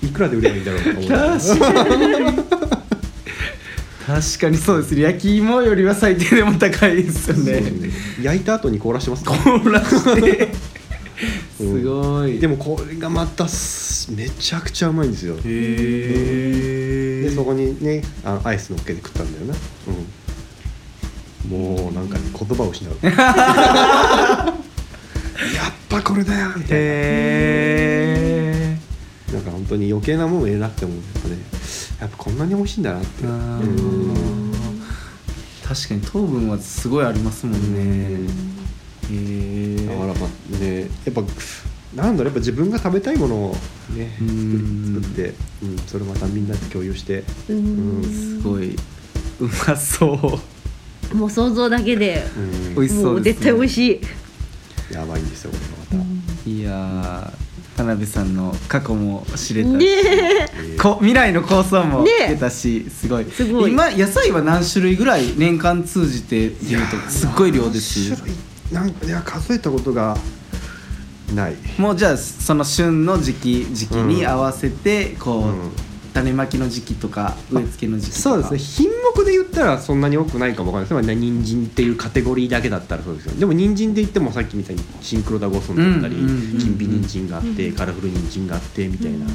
[0.08, 1.16] いくらで売ればいいんだろうと思いな。
[1.16, 1.84] がら確か
[2.20, 2.36] に。
[4.06, 4.94] 確かにそうです。
[4.94, 7.62] ね焼き芋よりは最低でも高いですよね。
[8.22, 10.48] 焼いた後に凍らしてますか凍らして。
[11.60, 11.80] うん。
[11.80, 12.38] すごい。
[12.38, 15.34] でもこれがまたすめちゃくちゃうまいんですよ。
[15.34, 19.54] へえでそこにねあのアイス乗っけて食ったんだよな、
[21.44, 22.96] うん、もうなんかね言葉を失う。
[23.06, 23.10] や
[25.68, 26.84] っぱこれだよみたいな。
[29.32, 31.36] なんか本当に余計なもの入れなくてもやっぱね。
[32.00, 33.24] やっぱこんなに美味しいんだなって
[35.66, 38.30] 確かに糖分はすごいありますもんね。
[39.10, 41.22] へえだからまあねやっぱ
[41.96, 43.56] なんだろうやっぱ自分が食べたいものを
[43.90, 45.00] ねうん。
[45.02, 47.56] 作って、うん、それをまたみんなで共有して、うん。
[47.56, 48.04] うん。
[48.04, 48.74] すごい。
[48.74, 48.78] う
[49.66, 50.40] まそ
[51.12, 51.16] う。
[51.16, 52.74] もう想像だけでうん。
[52.74, 53.40] 美味しもそううですね。
[53.40, 53.92] 絶対美味し
[54.90, 54.94] い。
[54.94, 55.56] やばいんですよこ
[55.92, 56.50] れがまた。
[56.50, 60.46] いやー田辺さんの過去も知れたし、ねえ。
[60.78, 63.24] ーこ未来の構想もね出たし、すごい。
[63.24, 63.72] すごい。
[63.72, 68.36] 今野菜は何種類ぐらい年間通じてっていうとすっごい量です種類
[68.72, 70.16] なんかいや数えたことが
[71.34, 71.56] ない。
[71.78, 75.72] もうじゃあその旬の時期時期に合わせてこう、うん
[76.16, 78.22] 種まきの時期とか植え付けの時期とか。
[78.22, 78.58] そうですね。
[78.58, 81.06] 品目で言ったらそんなに多くないかもわかんないです。
[81.08, 83.34] まあ人参っていうカテゴリーだけだったらそうですよ。
[83.34, 89.26] でも人参で言ってもさっきみたいにシンクロダゴソンだったり、うんうんうんうん金美人参があって、カラフル人参があってみたいな、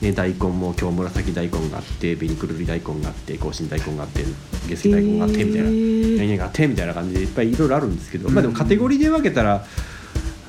[0.00, 4.24] ね、大根も今日紫大根があって紅くるり大根があって甲信大根があって
[4.68, 9.64] 下水大根があってみたいな、何々があってみたいな感じでいっぱいいろいろあるんですけど、まあでもカテゴリーで分けたらあ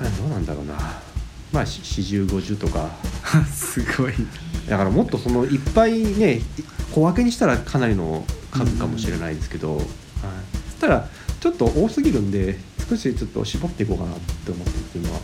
[0.05, 0.75] どうなんだろうな。
[1.51, 2.89] まあ4050とか。
[3.53, 4.13] すごい。
[4.69, 6.41] だからもっとそのいっぱいね
[6.91, 9.85] 小分けにしたらかなりの数かもしれないですけど、はい、
[10.71, 11.07] そしたら
[11.39, 15.19] ちょっと多すぎるんで少しちょっと絞っていこうかなって思ってる今は。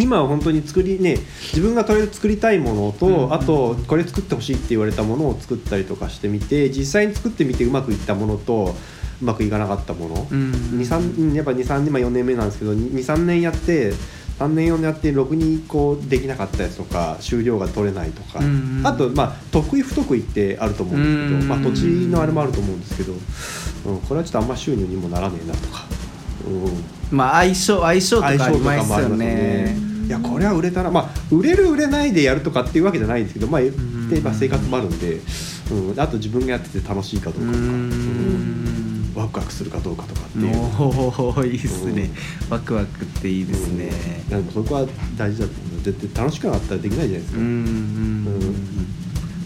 [0.00, 1.18] 今は本当に作りね
[1.52, 8.74] 自分がとりあえず作りたいものと、あとこれ作ってほしいって言われたものを作ったりとかしてみて実際に作ってみてうまくいったものと
[9.22, 10.52] うまくいかなかったもの、うん。
[10.80, 13.92] 23やっぱ23年、まあ、4年目なんですけど23年やって
[14.38, 18.86] 3年4年やってろくにこうできなかったやつとか収量が取れないとか、うんうん。
[18.86, 25.84] あとまあ得意不得意ってあると思うんですけど、うんまあ、土地のあれもあると思うんですけど、うん、これはちょっとあんま収入にもならねえなとか。
[26.46, 27.16] うん。
[27.16, 29.16] まあ相性相性とかありますよね。
[29.16, 29.76] ね。
[30.06, 35.20] いやこれは売れたらまあ売れる売れないでやるとかっていうわけじゃないんですけどまあ、んでまあ、生活もあるんで、
[35.70, 37.88] うん、あと自分がやってて楽しいかどううかとか、うん。
[37.88, 38.93] ん
[39.24, 40.56] ワクワクするかどうかとかっていう。
[40.78, 42.10] おおいいですね。
[42.48, 43.90] ワクワクっていいですね。
[44.28, 48.94] いやでもそこは大事だと思う絶対楽しくなかったらできないじゃないですか、うんうん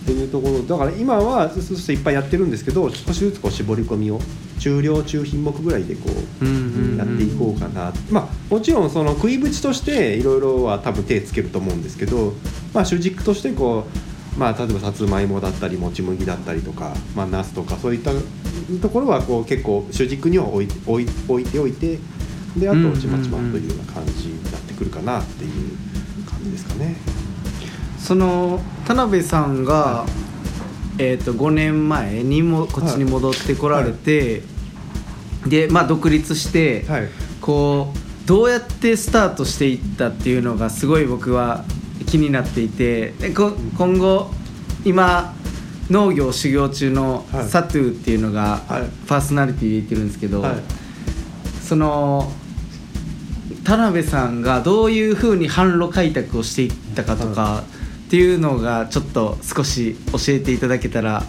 [0.03, 0.63] っていうところ。
[0.63, 4.19] だから今はそうするといっぱいやってるんですけど少しずつこう絞り込みを
[4.59, 6.09] 中量中品目ぐらいでこ
[6.41, 12.33] ううんうんやっていこうかな、まあもちろんその食い縁としていろいろは多分手つけると思うんですけど、
[12.73, 18.13] まあ、主軸としてこう、まあ、例えばさつまいもだったりもち麦だったりとか、まあ、ナスとかそういった
[18.81, 21.99] ところはこう結構主軸には置い置い置いておいて
[22.57, 25.77] であとちまちまというような感じになってくるかなっていう
[26.25, 26.97] 感じですかね。
[27.99, 30.07] その田辺さんが、
[30.99, 34.43] えー、と5年前にもこっちに戻ってこられて、
[35.47, 37.09] でまあ独立して、はい。
[37.41, 41.65] こうどうやってスタートしていったっていうのがすごい僕は
[42.09, 44.31] 気になっていてでこ今後
[44.85, 45.35] 今
[45.91, 47.49] 農業修行中のはい。
[47.49, 48.83] サトゥーっていうのが、はい。
[49.07, 50.55] パーソナリティで言ってるんですけど、はい。
[51.63, 52.31] その
[53.65, 57.65] 田辺さんがどういうふうに販路開拓をしていったかとか
[58.07, 61.23] っていうのがちょっと少し教えていただけたら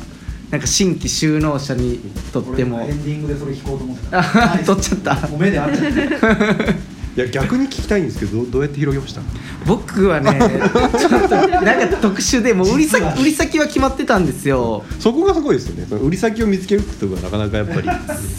[0.49, 1.99] なんか新規就農者に
[2.31, 4.19] とっても俺エンディングでそれ聞こうと思ってた。
[4.53, 5.27] あ 取っちゃった。
[5.37, 9.21] 目で合っちゃっていや逆に聞きたいんですけどどうやって広げました？
[9.65, 10.39] 僕はね
[10.97, 14.83] ちょっとなんか特殊でもう売り先売り先は決まってたんですよ。
[14.99, 15.97] そこがすごいですよね。
[15.97, 17.89] 売り先を見つけるってところがなかなかやっぱり。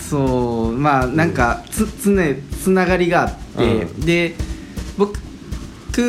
[0.08, 0.76] そう。
[0.78, 4.34] まあなんかつつねつながりがあって、うで
[4.96, 5.18] 僕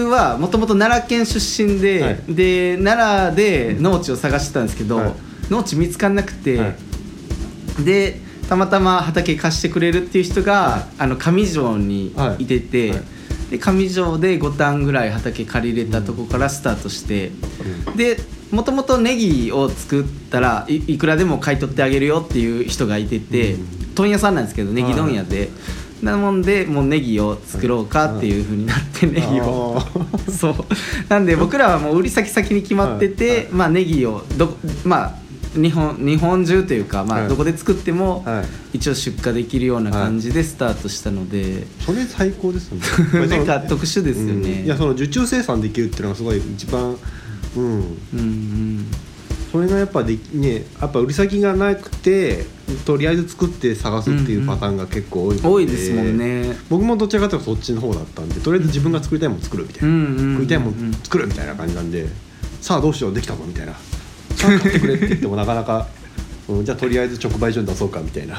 [0.10, 2.20] はもともと奈良県出身で、はい。
[2.30, 5.14] で奈良で農地を探してたんですけど、はい。
[5.50, 6.68] 農地見つかんなくて、は
[7.80, 7.84] い。
[7.84, 8.22] で
[8.52, 12.46] たまたま畑貸してくれるっていう人が、あの上条にい。
[12.46, 12.92] てて、
[13.50, 17.32] で上条で5単ぐらい畑借りれたとこからスタートして、
[17.96, 18.18] で
[18.52, 23.94] もともとネギを作ったらいいくらでも買い取ってあげるよっていう人がいてて、うん。
[23.96, 25.48] 問屋さんなんですけどネギ問屋で、
[26.04, 29.82] なもんでもうネギを作ろうかっていうふうになってネギを。
[30.30, 30.56] そう。
[31.08, 35.22] なんで僕らはもう売り先先に決まってて、まあネギをどまあ
[35.54, 37.30] 日本日本中というか、まあ、はい。
[37.30, 38.78] どこで作ってもはい。
[38.78, 43.28] 一応出荷できるような感じでスタートしたので、それ最高ですよね。
[43.28, 44.60] なんか特殊ですよね。
[44.60, 44.66] うん。
[44.66, 46.96] いやその受注生産できるっていうのがすごい一番
[47.56, 47.64] うん。
[47.64, 47.84] うん
[48.14, 48.86] うん。
[49.52, 52.46] それがやっぱできねやっぱ売り先がなくて
[52.86, 56.56] とりあえず作って探すっていうパターンが結構多いので、多いですもんね。
[56.70, 62.08] 僕もどちらかというとそっちの方だったんでとりあえず自分が作りたいもの作るみたいな、うんうんうんうん食いたいもの作るみたいな感じなんで
[62.62, 63.74] さあどうしようできたのみたいな
[64.42, 65.88] さあ買ってくれって言ってもなかなか、
[66.50, 68.38] うん、じゃあとりあえず直売所に出そうかみたいな。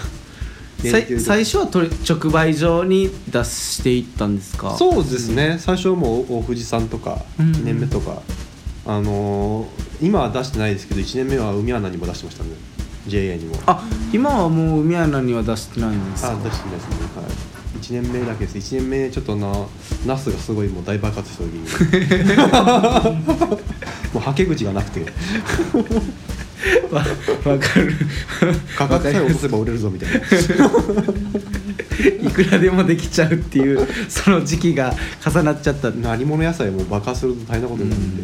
[0.83, 4.77] さい最初はとり直売所に出していったんですか？
[4.77, 8.21] そうですね、最初はもう大藤さんとかうん1年目とか、
[8.85, 12.51] あのー今は出してないですけど1年目は海穴にも出してましたね。
[13.07, 13.55] JA にも。
[13.67, 16.33] あ今はもう海穴には出してないんですか？
[16.33, 16.97] あ出してないですね。
[17.15, 17.52] はい
[17.93, 18.57] 1年目だけです。
[18.75, 19.53] 1年目ちょっとな
[20.07, 21.61] ナスがすごいもう大爆発した時に。
[24.15, 25.03] もうはけ口がなくて。
[26.91, 27.05] わ
[27.45, 27.93] わかる。
[28.77, 30.17] 価格さえ落とせば売れるぞみたいな。
[32.29, 35.91] いくらでもできちゃうっていうその時期が重なっちゃった。
[35.91, 38.17] 何物野菜も爆発すると大変なことになるん。
[38.17, 38.23] で、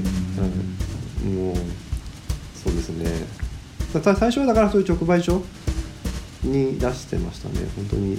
[1.26, 1.34] うん。
[1.46, 1.56] もう
[2.54, 3.26] そうですね。
[3.92, 5.44] 最初はだからそういう直売所
[6.42, 7.56] に出してましたね。
[7.76, 8.18] 本当に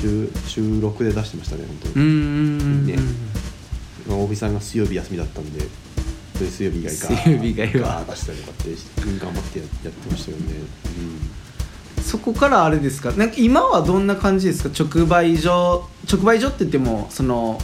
[0.00, 2.86] 週週6で出してましたね本当に、うんうんうんうん。
[2.86, 2.98] ね。
[4.26, 5.60] 藤さんが水曜日休みだったんで
[6.34, 8.04] それ水曜日以外か水曜日以外は。
[8.08, 8.74] 出したりとかってう
[9.10, 10.44] ん頑張ってややってましたよね、
[12.02, 13.12] そこからあれですか？
[13.12, 14.70] なんか今はどんな感じですか？
[14.84, 17.60] 直売所直売所って言ってもその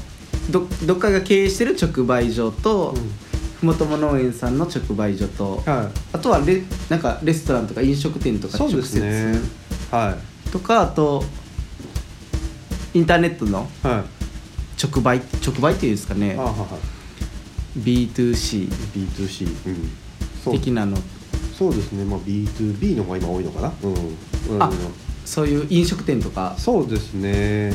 [0.50, 3.12] どどっかが経営してる直売所と、うん。
[3.60, 9.00] ふもとも農園さんの直売所と、はあとはレなんかレストランとか飲食店といそうか直接。
[9.00, 9.48] ですね。
[9.90, 10.50] はい。
[10.50, 11.24] とかあと
[12.94, 14.24] インターネットのはい。
[14.82, 16.34] 直売直売っていうんですかね。
[16.38, 16.66] あはは
[17.78, 19.90] B2C B2C、うん、
[20.42, 20.54] そう。
[20.58, 20.96] 的なの。
[21.56, 23.94] そうですね、まあ、B2B の方が今多いのかな、うん。
[24.54, 24.70] うん、あ
[25.24, 26.54] そういう飲食店とか。
[26.58, 27.72] そうですね。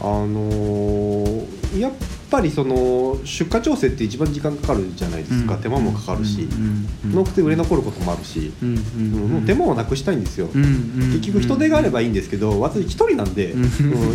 [0.00, 1.92] あのーやっ
[2.34, 5.60] ぱりその出荷調整って一番時間かかるじゃないですか、うん。
[5.60, 13.54] 手間もかかるし、うんうんなくて売れ残ることもあるし、もう手間をなくしたいんですよ、結局人手があればいいんですけど私一人なんで、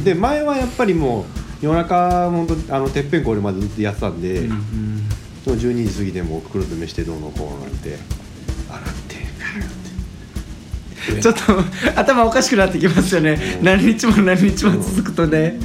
[0.03, 4.59] で前はやっぱりもう夜中本当あのてっぺんこれまでずっとやってたんで、うんうん。
[5.45, 7.89] その12時過ぎでもう袋詰めしてどうのこうなんて。
[7.89, 9.15] 洗って
[11.07, 11.21] 洗って。
[11.21, 11.41] ちょっと
[11.99, 13.65] 頭おかしくなってきますよね、うん。
[13.65, 15.57] 何日も何日も続くとね、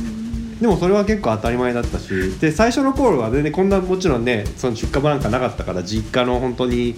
[0.64, 2.08] でもそれは結構当たり前だったし
[2.40, 6.94] で最初の頃は全然こんなもちろんねその出荷場なんかなかったから実家の本当に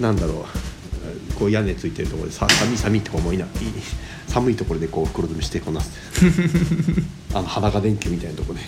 [0.00, 0.46] なんだろ
[1.34, 3.48] うこう屋根ついてるところでさ寒い寒いって思いない
[4.26, 5.80] 寒いところでこう袋詰めしてこんな
[7.34, 8.58] あの裸電球みたいなところ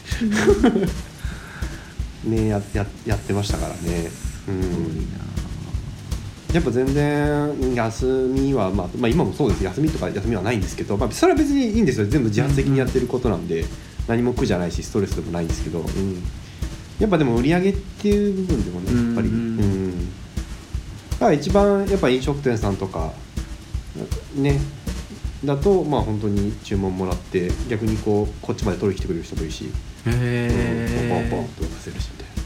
[2.31, 4.11] でね やややってましたからね。
[4.47, 5.09] うん。
[6.55, 9.65] やっぱ全然休みは、まあ、まあ今もそうです。
[9.65, 12.07] 休みとか休みはないんですけど、まあ、それは別にいいんですよ。
[12.07, 13.65] 全部自発的にやってることなんで、
[14.07, 16.23] 何も苦じゃないしストレスでもないんですけど、うん、
[16.99, 20.11] やっぱでも売り上げっていう部分でもねやっぱり、ううんん。
[21.11, 23.13] だから一番やっぱ飲食店さんとか
[24.35, 24.59] ね
[25.45, 29.71] だとまあ本当に注文もらって逆にこうこっちまで取りに来てくれる人もいるし、
[30.07, 32.41] へうん、ポンポンえポンと出せるしみたいな。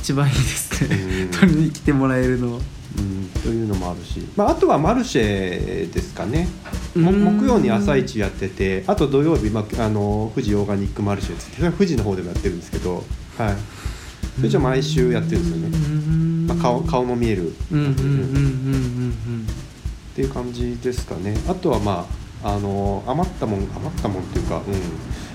[0.00, 0.96] 一番いいですね。
[0.96, 1.30] うん。
[1.38, 2.60] 取りに来てもらえるの
[2.98, 6.48] うん、というのもあるし、まあ、あとはマルシェですかね。
[6.94, 13.04] 木曜に朝市やっててあと土曜日、まあ、あの富士オーガニックマルシェってそれは富士の方でもやってるんですけど、
[13.36, 13.56] はい、
[14.36, 17.50] それじゃ毎週やってるんですよね、まあ、顔顔も見える。
[17.50, 17.52] っ
[20.16, 21.36] ていう感じですかね。
[21.46, 22.06] あとはま
[22.42, 24.62] ああの余ったもん余ったもんっていうか、うん、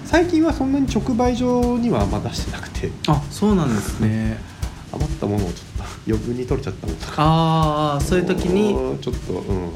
[0.05, 2.89] 最近はそんなに直売所にはあんま出してなくて。
[3.07, 4.37] あそうなんですね。
[4.91, 5.70] 余ったものをちょっと
[6.07, 6.99] 余分に取れちゃったもの。
[6.99, 9.69] とかああそういう時にちょっとうん。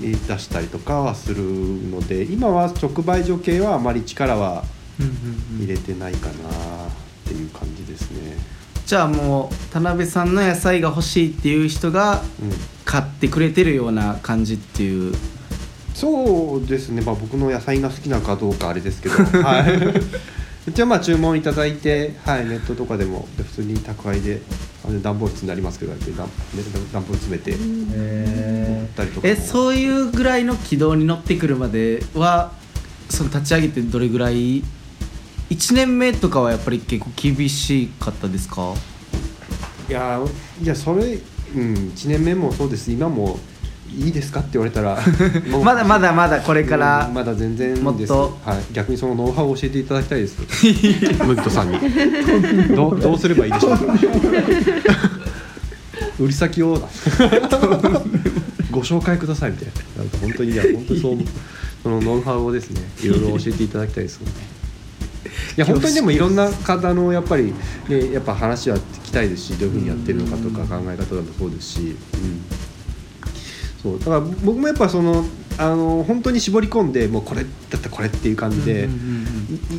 [0.00, 4.64] 出したりとかはするので今は直売所系はあまり力は
[4.98, 5.12] うんうん
[5.58, 5.64] うん。
[5.64, 6.34] 入れてないかなっ
[7.24, 8.36] ていう感じですね、
[8.84, 12.50] じゃあもう田辺さんの野菜が欲しいっていう人がうん、
[12.84, 15.14] 買ってくれてるような感じっていう。
[15.94, 19.80] そうですね、まあ、僕の野菜が好きなのかどうかあれですけど、 はい、
[20.66, 24.40] 一応まあ注文いただいて、はい、ネットとかでもで普通に宅配で
[25.02, 26.28] 段ボール積んでありますけど段段
[26.92, 29.32] 段ボール詰めて送ったりとかも。
[29.32, 32.52] えそういうぐらいの軌道に乗ってくるまでは
[33.10, 34.62] その立ち上げてどれぐらい
[35.50, 38.74] ？1年目とかはやっぱり結構厳しかったですか？
[39.88, 40.18] いや
[40.62, 41.18] いやそれ、
[41.54, 42.90] うん、1年目もそうです。
[42.90, 43.38] 今も
[43.90, 44.40] いいですか？
[44.40, 44.98] って言われたら。
[45.62, 48.38] まだまだまだこれからうんまだ全然ですもっと。
[48.44, 50.36] はい、逆にそのノウハウを教えていただきたいです。
[51.24, 51.78] ムギトさんに。
[52.74, 53.76] どうどうすればいいでしょう？
[53.76, 53.94] か
[56.18, 56.80] 売り先を。
[58.70, 60.02] ご紹介くださいみたいな。
[60.02, 61.18] なんか本当にいや本当にそう
[61.82, 64.16] そのノウハウをですねいろいろ教えていただきたいです。
[64.16, 64.32] よね
[65.56, 67.54] いや本当にでもいろんな方のやっぱり、
[67.88, 71.80] ね、やっぱ話は聞きたいですしどういうふうにやってるのかとか考え方でもそうですし、
[72.14, 72.43] うん、
[73.84, 75.24] そうだから僕もやっぱその
[75.58, 78.88] あの本当に絞り込んでもうこれだったらこれっていう感じで、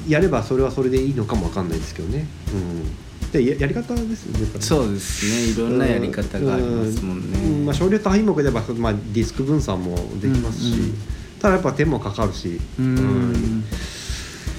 [0.07, 5.51] やればそれはそれでいいのかもわかんないですけどね、うん、でややり方ですよねそうですね。
[5.51, 7.65] いろんなやり方がありますもんね、うん。
[7.65, 10.93] まあ、少量多品目で言えば、まあ、ディスク分散もできますし、うんうん
[11.37, 13.63] ただやっぱ手もかかるし、うん。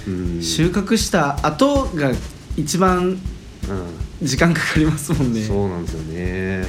[0.07, 0.42] うん。
[0.42, 2.12] 収穫した後が
[2.57, 3.18] 一番うん。
[4.22, 5.42] 時間かかりますもんね。
[5.42, 6.64] そうなんですよね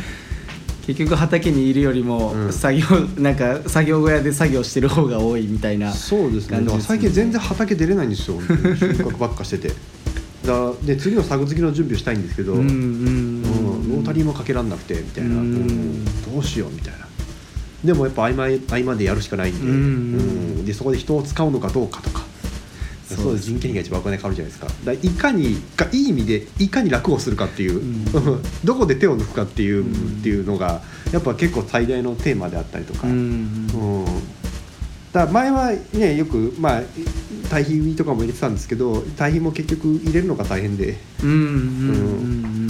[0.88, 2.54] 結局畑にいるよりもうん。
[2.54, 2.86] 作業、
[3.18, 6.66] なんか作業小屋で作業してる方が多いみたいなそうですね。
[6.80, 8.40] 最近全然畑出れないんですよ。
[8.42, 9.74] 収穫ばっかしてて。
[10.46, 17.06] だで次の作付きの準備をしたいんですけど、うんロータリーもかけらんなくてみたいな、うんうんどうしようみたいな。
[17.84, 19.70] でもやっぱ合間合間でやるしかないんで,、うん。
[19.70, 19.74] う
[20.62, 20.66] ん。
[20.66, 22.24] でそこで人を使うのかどうかとか
[23.16, 24.68] そうです人件費が一番お金かかるじゃないですか。
[24.84, 28.06] だいかにかいい意味でいかに楽をするかっていう、ん。
[28.66, 29.92] どこで手を抜くかっていう,、うん。
[29.92, 29.94] っ
[30.24, 30.82] ていうのが
[31.12, 34.06] やっぱ結構最大のテーマであったりとか、うんうん
[35.14, 36.84] だ前はねよくまあ
[37.50, 40.98] 堆肥とかも入れてたんですけど堆肥も結局入れるのが大変で。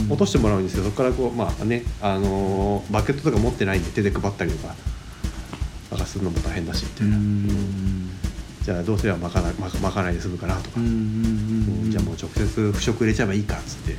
[0.10, 4.74] 落としてもらうんですけどそこからこうまあねあのーバケットとか持ってないんで手で配ったりとか
[5.92, 7.48] なんかするのも大変だしみたういな、ん
[8.68, 10.92] じゃあどうすればまかないまかまかないで済むかなとか、うんうん
[11.86, 13.96] うんじゃあもう直接腐食入れちゃえばいいかっつって。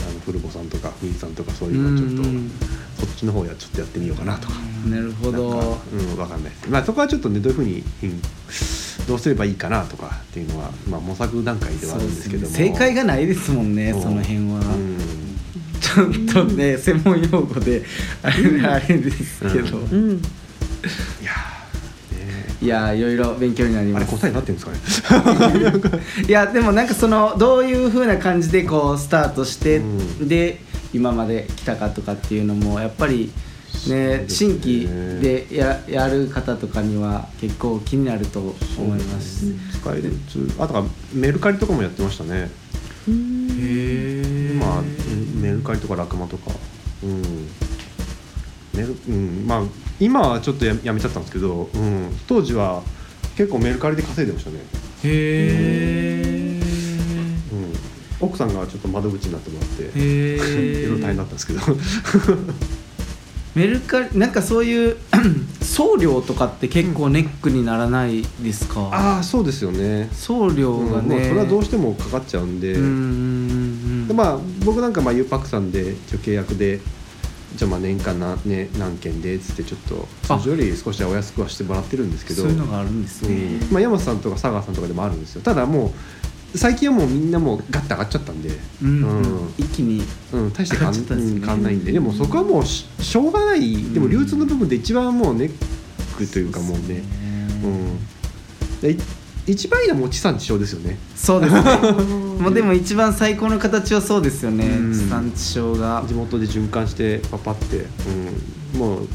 [0.00, 2.50] あの古子さんとかミンさんとかそういうのをちょっと、うん。
[2.98, 4.54] そっちの方やちょっとやってみようかなとか。
[4.90, 5.48] なるほど。
[5.48, 6.68] うん、わかんないです。
[6.68, 8.22] まあ、そこはちょっとね、どういうふうに、うん
[9.08, 12.54] どうすればいいかなとかっていうのは、まあ、模索段階ではあるんですけども。
[12.54, 14.02] 正解がないですもんねうん。
[14.02, 14.98] その辺は、うん。
[15.80, 17.82] ちょっとね専門用語で
[18.22, 20.18] あれ,、あれですけど、ううん。
[20.18, 21.61] いや
[22.62, 25.18] いやいろいろ勉強になりあれます答えになってるんですか
[25.50, 26.00] ね？
[26.28, 30.60] いやでもなんかそのどういう風な感じでこうスタートして、うんで
[30.94, 33.32] 今まで来たかとかっていうのもやっぱり
[33.88, 34.86] ね新規
[35.22, 39.46] でややる方とかには結構気になると思います。
[39.80, 40.02] 使え
[40.58, 40.84] あとは
[41.14, 42.50] メルカリとかもやってましたね。
[43.08, 44.82] へまあ、
[45.40, 46.52] メルカリとかラクマとか。
[47.02, 47.22] うん。
[48.74, 49.62] メル、うん、まあ、
[50.00, 52.82] 今はちょっとややめちゃったんですけど、うん、当時は。
[53.36, 54.58] 結構メルカリで稼いでましたね。
[55.04, 56.60] へ
[57.52, 57.72] うん、
[58.20, 61.60] 奥さんがちょっと窓口になってもらって、えいろいろ大変だったんですけど。
[63.54, 64.96] メルカリなんかそういう
[65.60, 70.08] 送料とかって結構ネックにならないですか、ああそうですよね。
[70.12, 71.06] 送料がうん。
[71.06, 72.88] もうね、それはどうしてもかかっちゃうんで,、うんうんう
[74.04, 76.80] んでまあ僕なんかまあ U パックさんで一応契約で
[77.56, 80.38] じゃあまあ年間な、ね、何件でっつってちょっとあ。
[80.38, 82.42] 通常より少しはお安くはしてもらってるんですけど。
[82.42, 83.72] そういうのがあるんですね、うん。
[83.72, 85.42] まあ、山本さんとか佐川さんとかでもあるんですよ。
[85.42, 85.92] ただも
[86.54, 88.50] う最近はもうみんなもうガッて上がっちゃったんで、
[88.82, 89.54] うんうん。
[89.58, 91.06] 一気にうん、大して変わんね。
[91.08, 91.92] うん変わんないんで。
[91.92, 93.82] でもそこはもうししょうがない。
[93.92, 95.52] でも流通の部分で一番もうネッ
[96.16, 97.02] クというかもうね。
[97.64, 97.98] うん
[99.46, 100.98] 一番いいのはもう地産地消ですよね。
[101.16, 101.62] そうですね。
[102.38, 104.66] もうでも一番最高の形はそうですよね。
[104.66, 104.92] うん。
[104.92, 106.04] 地産地消が。
[106.06, 107.86] 地元で循環してパパって、
[108.74, 109.08] うん、もう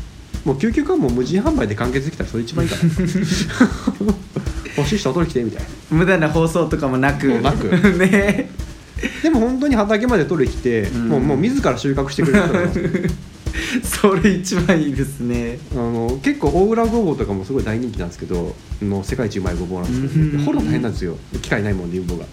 [0.46, 2.82] もう究極はもう無人販売で完結できたらそれ一番いいから。
[4.78, 5.64] 欲しい人は取り来てみたい。
[5.64, 7.28] な無駄な放送とかもなく。
[7.42, 7.68] なく。
[7.98, 8.50] ね。
[9.24, 11.10] でも本当に畑まで取り来て、ん。
[11.10, 12.70] もうもう自ら収穫してくれるから
[13.84, 15.60] それ一番いいですね。
[15.74, 21.18] あの結構大浦ごぼうとかもすごい大人気なんですけどの世界一うまいごぼうなんですけど、うん掘るの大変なんですよ。
[21.42, 22.26] 機械ないもんで有望が。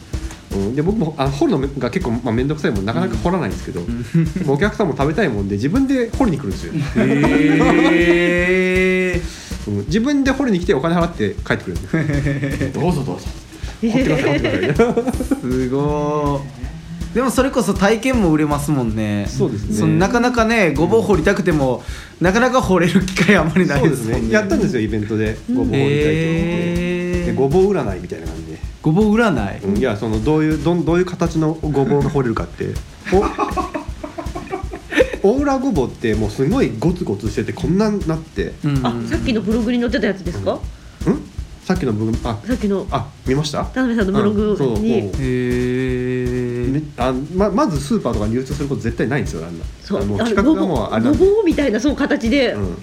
[0.55, 3.81] うん、で僕もあ掘るのが結構、まあ、面倒くさいもんなかなか掘らないんですけど、
[4.39, 7.61] でもお客さんも食べたいもんで自分で掘りに来るんですよ、へ
[9.17, 9.21] え
[9.67, 9.79] うん。
[9.87, 11.89] 自分で掘りに来てお金払って帰ってくるんで
[12.73, 13.27] すどうぞどうぞ。
[13.83, 15.05] 掘ってください掘ってください。
[15.43, 16.49] すごい
[17.15, 19.27] でもそれこそ体験も売れますもんね。
[19.29, 19.99] そうですね。
[19.99, 21.85] なかなかねごぼう掘りたくても
[22.21, 24.21] なかなか掘れる機会あんまりないそうですね。
[24.21, 25.39] ねやったんですよイベントで。
[25.49, 27.27] ごぼう掘りたいと思って、へー。
[27.27, 32.75] でごぼう占いみたいな感じで、ごぼう占い、うんいやそのどういうどんどういう形のごぼうが掘れるかって。
[33.13, 33.25] お
[35.27, 38.53] 大浦ごぼうってもうすごいゴツゴツしててこんなになって。
[38.65, 38.87] うん。
[38.87, 40.61] あさっきのブログに載ってたやつですか、ん
[41.65, 42.87] さっきの部分あさっきの。
[42.91, 43.65] あ見ました？
[43.65, 45.03] 田辺さんのブログに。
[45.03, 49.65] もうへえめあままずスーパーとかに流通すること絶対ないんですよあんな。
[49.81, 50.03] そう。
[50.03, 51.19] あのあ企画がもうあれなんで。
[51.19, 52.77] ごぼうみたいなそう形で、うん。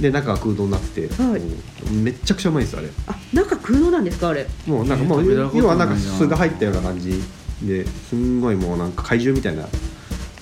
[0.00, 1.40] で中が空洞になってて、はい。
[1.40, 2.88] うんめっちゃくちゃうまいですあれ。
[3.06, 4.46] あ中空洞なんですかあれ？
[4.66, 7.22] もうなんかもう要はなんか巣が入ったような感じ。
[7.62, 9.66] ですんごいもうなんか怪獣みたいな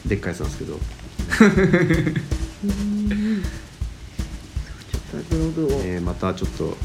[0.06, 0.78] でっかいやつなんですけど。
[4.92, 6.76] ちょっとブログを、えーまたちょっと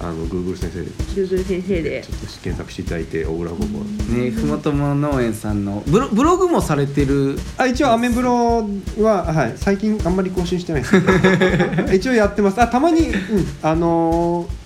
[0.00, 0.82] あの Google 先生。
[1.14, 2.02] で先生で。
[2.02, 7.38] ょっと検索していただいて大浦ごぼうねふもとも農園さんのブロブログもされてる。
[7.58, 8.66] あ一応アメブロ
[8.98, 11.00] は、はい、最近あんまり更新してないです。
[11.00, 12.60] け ど一応やってます。
[12.60, 13.16] あたまに、うん、
[13.62, 14.60] あのー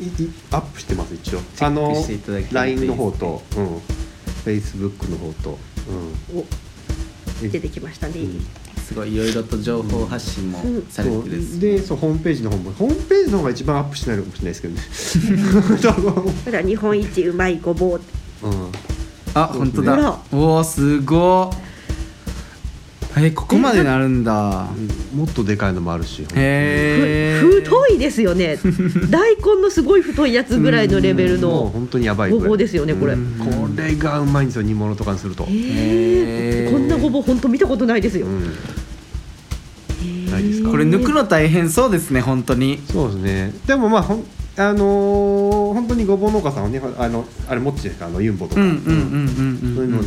[0.00, 1.40] いいアップしてます一応。
[1.60, 3.76] あのしていただきたい LINE の方と、うん、
[4.44, 5.58] Facebook の方と、
[6.32, 6.44] うん、お
[7.42, 8.46] 出てきましたね、うん
[8.90, 11.60] すごいいろいろと情報発信もされてるそう。
[11.60, 16.32] でそうホームページの方もホームページの方が一番アップしてないのかもしれないですけどね。
[16.44, 18.00] ただ日本一うまいごぼう
[18.42, 18.52] うん
[19.34, 20.18] あ本当だ。
[20.32, 21.52] おおすご
[23.16, 24.66] いえここまでなるんだ。
[25.14, 26.22] もっとでかいのもあるし。
[26.22, 28.58] へえふ太いですよね。
[29.08, 33.34] 大根のすごい太いやつぐらいのレベルの本当にやばいごぼうですよねこれ、うん。
[33.38, 36.72] これがうまいんですよ煮物とかにすると、えー。
[36.72, 38.52] こんなごぼう本当見たことないですよ、うん
[40.42, 40.70] ないですか。
[40.70, 42.80] これ抜くの大変そうですね本当に。
[42.92, 43.52] そうですね。
[43.66, 44.24] でもまあほん
[44.56, 48.82] あのー本当にごぼう農家さんはねあのあれ持ってるじゃないですかあのユンボとか、うんうんうん
[49.62, 50.02] うんそういうの、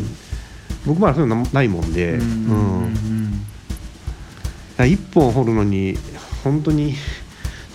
[0.86, 2.49] 僕まだそういうのないもんで、ううんん
[4.77, 4.84] うん。
[4.84, 5.97] 1本掘るのに
[6.43, 6.95] 本当に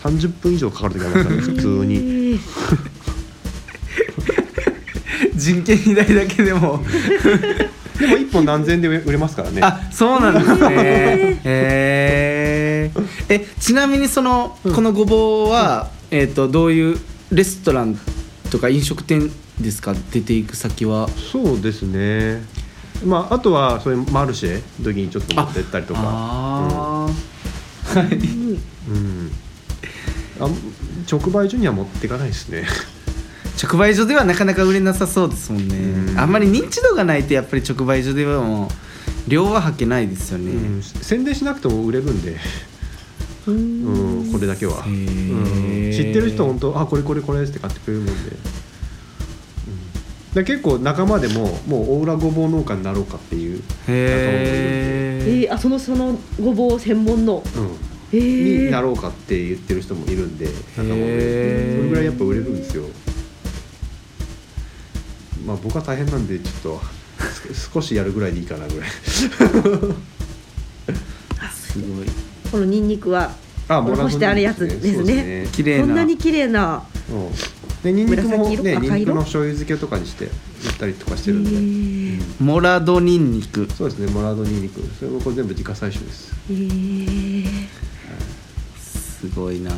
[0.02, 1.98] 30分以上かかる時ありますからね 普通に。
[2.34, 2.40] に
[5.34, 6.82] 人件費代だけでも
[7.98, 9.60] でも1本何千円で売れますからね。
[9.62, 11.40] あそうなんですね。
[11.44, 12.90] へえ
[13.28, 16.98] えちなみにその、このごぼうは、えっ、とどういう
[17.30, 17.98] レストラン
[18.50, 19.30] とか飲食店
[19.60, 19.94] ですか？
[20.12, 21.08] 出ていく先は。
[21.32, 22.42] そうですね。
[23.04, 26.00] まああとはそういうマルシェの時にちょっと持ってったりとか。
[26.02, 26.04] あ
[27.94, 29.30] あ、はいうん。
[30.40, 30.48] あ
[31.10, 32.64] 直売所には持っていかないですね
[33.60, 35.76] 直売所ではなかなか売れなさそうですもんね。
[35.76, 36.18] うん。
[36.18, 40.82] あんまり認知度がないとやっぱり直売所ではもう量は吐けないですよね、うん。
[40.82, 42.36] 宣伝しなくても売れるんで、
[43.46, 44.28] ううん。
[44.28, 45.90] ん、これだけは、うん。
[45.92, 57.42] 知ってる人は本当あこれこれこれって買ってくれるもんで、うん、で結構仲間でももう大浦ごぼう農家になろうかっていう、へええー、あそのそのごぼう専門の？
[57.56, 57.70] うん。
[58.10, 60.46] えー、になろうかって言ってる人もいるんで
[60.78, 61.76] 仲間で。
[61.76, 62.84] それぐらいやっぱ売れるんですよ
[65.48, 66.78] まあ僕は大変なんでちょっと
[67.54, 68.90] す少しやるぐらいでいいかなぐらい。
[71.50, 72.06] すごい。
[72.52, 73.32] このニンニクは
[73.66, 75.48] あこれ干してあるやつですね。
[75.50, 75.86] 綺麗な。
[75.86, 76.84] こんなに綺麗な。
[77.82, 80.32] でニンニクもねニンニクの醤油漬けとかにして売っ
[80.78, 82.22] たりとかしてえるんで、ー。
[82.40, 83.66] モラドニンニク。
[83.72, 84.82] そうですねモラードニンニク。
[84.98, 86.34] それもこれ全部自家採取です。
[86.50, 87.46] えー。
[88.76, 89.74] すごいなあ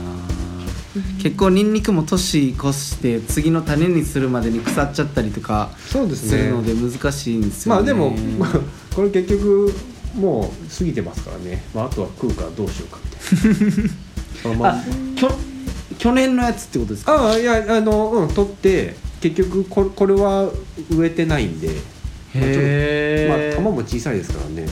[1.23, 7.81] 結構ニンニクも年越して次の種にするまでに腐っちゃったりとかそうですするので難しいんですよね。
[7.81, 8.51] まあでも、まあ、
[8.95, 9.73] これ結局
[10.17, 14.59] もう過ぎてますからね、まあ、あとは食うからどうしようかみたいな。
[14.59, 14.85] まあ
[15.17, 15.31] きょ
[15.99, 17.13] 去年のやつってことですか？
[17.15, 20.51] ああいやあのうん取って結局これこれは
[20.91, 21.69] 植えてないんで。
[22.35, 24.69] へとまあえ玉も小さいですからね。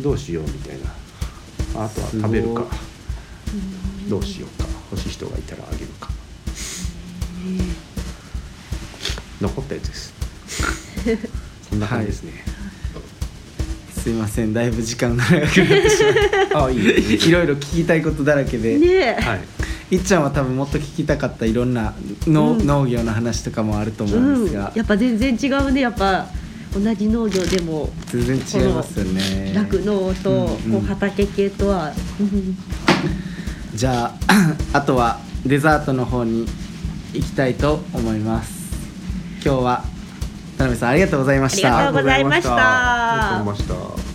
[0.00, 0.78] どうしようみたい
[1.74, 1.84] な。
[1.84, 2.64] あとは食べるか。
[4.08, 6.10] どうしようか欲しい人がいたらあげるか
[9.40, 10.12] 残ったやつです。
[11.70, 12.32] そんな感じですね、
[13.96, 16.14] すいませんだいぶ時間が長くなってしまっ
[16.62, 19.40] ああいいいろいろ聞きたいことだらけで、ねえ、はい。
[19.94, 21.94] いっちゃんは多分もっと聞きたかったいろんな
[22.26, 22.66] の、うん。
[22.66, 25.80] 農業の話とかもあると思うんですが、やっぱ全然違うね。
[25.80, 26.26] やっぱ
[26.74, 29.52] 同じ農業でも全然違いますよね。
[29.54, 30.76] 酪農とうんこうん。
[30.76, 32.58] う畑系とは、うん
[33.80, 36.44] じゃああとはデザートの方に
[37.14, 38.76] 行きたいと思います。
[39.42, 39.84] 今日は
[40.58, 42.50] 田辺さんありがとうございましありがとたうございました。
[42.50, 44.09] ありがとうございました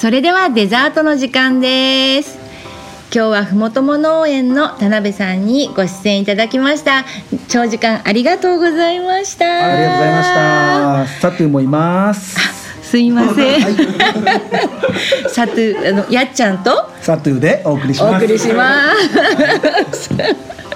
[0.00, 2.38] それではデザートの時間です。
[3.12, 7.04] 今日はふもとも農園の田辺さんにご出演いただきました。
[7.48, 9.44] 長時間ありがとうございました。
[9.44, 11.20] ありがとうございました。
[11.20, 12.38] サトゥもいます。
[12.80, 13.60] すいません、
[15.28, 18.14] さてあのやっちゃんとサトゥでお送りします。
[18.14, 18.92] お送りしま
[19.92, 20.10] す。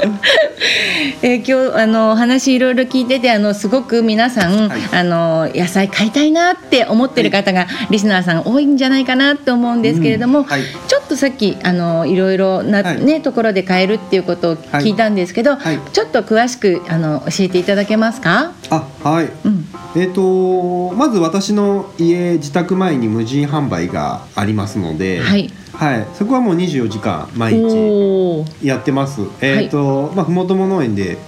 [1.23, 10.63] えー今日あのお話いろいろ聞いててあのすごく皆さん、あの野菜買いたいなって思ってる方が、リスナーさん多いんじゃないかなと思うんですけれども、はい。
[10.89, 13.05] ちょっとさっきあのいろいろな、はい。
[13.05, 15.79] ねところで買えるっていうことを聞いたんですけど、はい。
[15.93, 18.53] ちょっと詳しくあの教えていただけますか？
[18.71, 19.67] あはい、うん。
[19.97, 25.53] えっ、とまず私の家自宅前に無人販売がありますので、はい
[25.83, 28.45] はい、そこはもう24時間毎日。
[28.63, 29.23] やってます。
[29.41, 31.19] えっ、と、まあふもとも農園で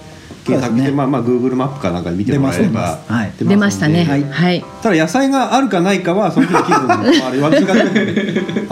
[0.45, 0.95] 検索して、ね。
[0.95, 3.33] まあまあ Google マップかなんかで見てもらえれば出ますはい。
[3.37, 4.05] 出ましたね。
[4.05, 4.23] はい。
[4.23, 4.63] はい。
[4.81, 7.75] ただ野菜があるかないかはその時の気分もある私が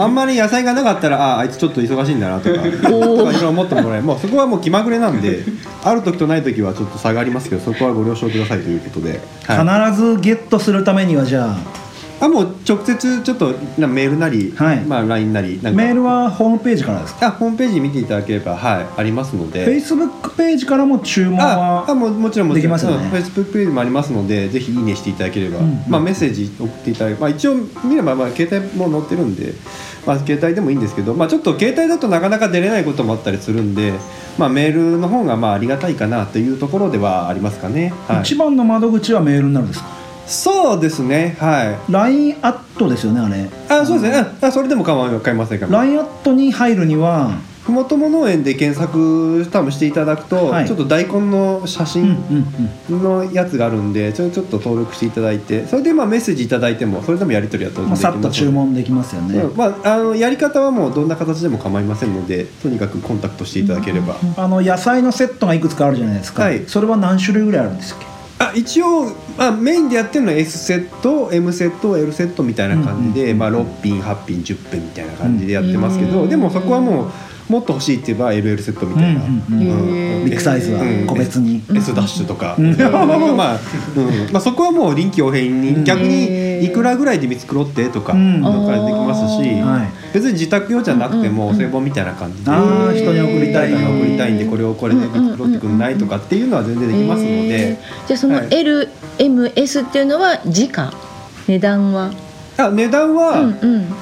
[0.02, 2.60] あんまり野菜がなかったらああいつちょっと忙しいんだなとか。
[2.60, 4.04] とかいろいろ思ってもらえる。
[4.04, 5.40] もうそこはもう気まぐれなんで
[5.84, 11.83] ある時とない時はちょっと差がありますけどそこはご了承くださいということで、はい、必ずゲットするためにはじゃあ
[12.20, 14.80] あもう直接ちょっとなメールなり、はい。
[14.84, 15.82] まあ LINE なりなんか。
[15.82, 17.26] メールはホームページからですか？
[17.26, 19.64] あホームページ見ていただければはいありますので。
[19.64, 22.62] フェイスブックページからも注文はああもうもちろんもちろん。
[22.62, 23.08] できますよね。
[23.08, 29.52] フェイスブックページもありますのでぜひいいねしていただければ、うんまあ、メッセージ送っていただければ、まあ、一応見ればまあ携帯も載ってるんで、
[30.06, 33.92] まあ、携帯でもいいんですけど、まあ、ちょっと携帯だとなかなか出れないこともあったりするんで、
[34.38, 39.93] まあ、メールの方がまあありがたいかなというところではありますかね、はい、一番の窓口はメールになるんですか？
[40.26, 41.92] そうですねはい。
[41.92, 43.48] LINE アットですよねあれ。
[43.68, 44.26] あそうですね。
[44.40, 45.70] ああそれでも構いません構いません。
[45.70, 47.32] LINE アットに入るには
[47.64, 50.66] ふもとも農園で検索多分していただくと、はい。
[50.66, 52.44] ちょっと大根の写うん真
[52.90, 58.38] うんのやつがあるんで、それちょっと登録していただいてそれでまあメッセージいただいてもそれでもやり取りは当うんまあ、然できます。
[58.38, 59.56] さっと注文できますよね、うん。
[59.56, 66.64] まあ、あのやり方はもうどんな形でも構いませんのでとにかくコンタクトしていただければ、あの野菜のセットがいくつかあるじゃないですか、はい。
[66.66, 68.13] それは何種類ぐらいあるんですっけ？
[68.50, 69.04] あ一応、
[69.36, 76.28] まあ、メインでやってるのは S セット M セット L セットみたいな感じで、まあ、6品8品10品みたいな感じでやってますけど、うん。
[76.28, 77.12] でもそこはもう
[77.48, 79.26] もっと欲しいって言えば LL セットみたいな、ビ
[80.32, 81.06] ッグサイズはうん。
[81.06, 82.74] 個別に、S ダッシュとか、うん。
[82.76, 83.58] まあ、
[84.32, 85.84] まあそこはもう臨機応変に、うん。
[85.84, 86.44] 逆へにー。
[86.64, 88.40] いくらぐらいで見繕ってとか、うん。
[88.40, 90.14] なんかできますし、はい。
[90.14, 98.48] 別に自宅用じゃなくてもうん製本みたいな感じで、ああ人に送りたい誰かなに送りたいんでこれをこれで見繕ってくんないとかっていうのは全然できますのへでーじゃあそのはい。
[98.48, 100.92] LMS っていうのは時価？
[101.48, 102.12] 値段は？
[102.56, 103.52] あ値段は、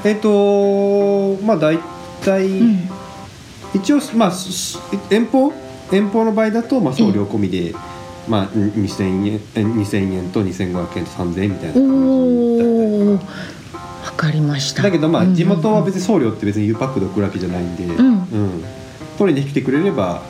[0.05, 1.79] えっとまあ大
[2.23, 2.89] 体、うん
[3.75, 5.53] 一応まあし遠方？
[5.91, 7.75] 遠方の場合だと、まあ、送料込みで、
[8.29, 11.73] まあ、2000円え2000円と2500円と3000円みたいな。
[11.75, 14.83] 感じおおわかりました。
[14.83, 17.89] だけどまあうん地元は別に送料って別に U パックで送るわけじゃないんで、ん。
[17.91, 18.65] うん。
[19.19, 20.23] 取りに来てくれれば、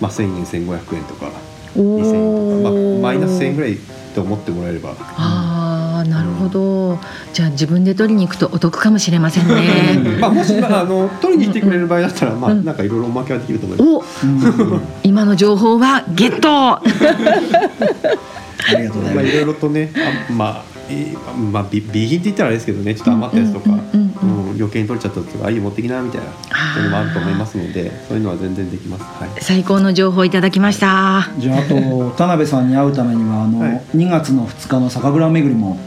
[0.00, 1.30] まあ、1000円1500円とか
[1.76, 3.76] お2000円とか、ーまあ、マイナス1000円ぐらい
[4.14, 4.94] と思ってもらえれば。
[4.98, 5.37] あ
[6.48, 6.98] ほど
[7.32, 9.98] じゃあ自分で取りに行くとお得かもしれませんね。
[10.20, 12.64] まあもし、まあ、あの取りに来てくれる場合だったら、まあ、うん。
[12.64, 14.26] なんかいろいろおまけはできると思います。
[14.26, 16.80] おうん今の情報はゲット。
[16.82, 16.82] あ
[18.76, 19.28] りがとうございます。
[19.28, 19.90] いろいろとね、
[20.28, 23.70] あまあ、えーまあ、美美品って言ったらあれですけどね、ちょっと余ったやつとか、
[24.56, 26.26] 余計に取れちゃったとか、ああいう持ってきなみたいな、
[26.74, 29.04] そういうのもあると思いますので、そういうのは全然できます。
[29.04, 29.30] はい。
[29.40, 31.28] 最高の情報いただきました。
[31.38, 33.82] じゃああと田辺さんに会うためにはあの、はい。
[33.96, 35.78] 2月の2日の酒蔵巡りも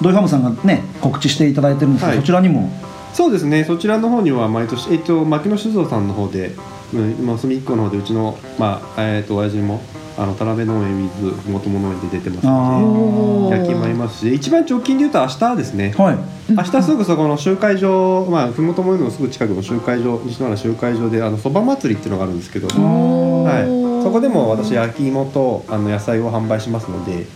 [0.00, 2.20] ドイファームさんがね告知していただいてるんですけど、はい。
[2.20, 2.70] そちらにも。
[3.16, 6.52] そうですね、そちらの方には毎年、えっと、牧野酒造さんの方で、
[6.92, 9.80] うん、今、隅っこの方で、うちの、まあ、えっと、親父も、
[10.18, 13.58] あの、田辺農園 with ふもとも農園で出てますあので、ー。
[13.60, 15.94] 焼きもありますし、一番直近で言うと明日ですね。
[15.96, 16.18] はい。
[16.52, 22.68] 明日すぐそこの集会場、まあ、ふもとものすぐ近くの集会場、西野原集会場で、あの、そば祭りっていうのがあるんですけど。
[22.68, 27.26] はい、そこでも私焼き芋とあの野菜を販売しますので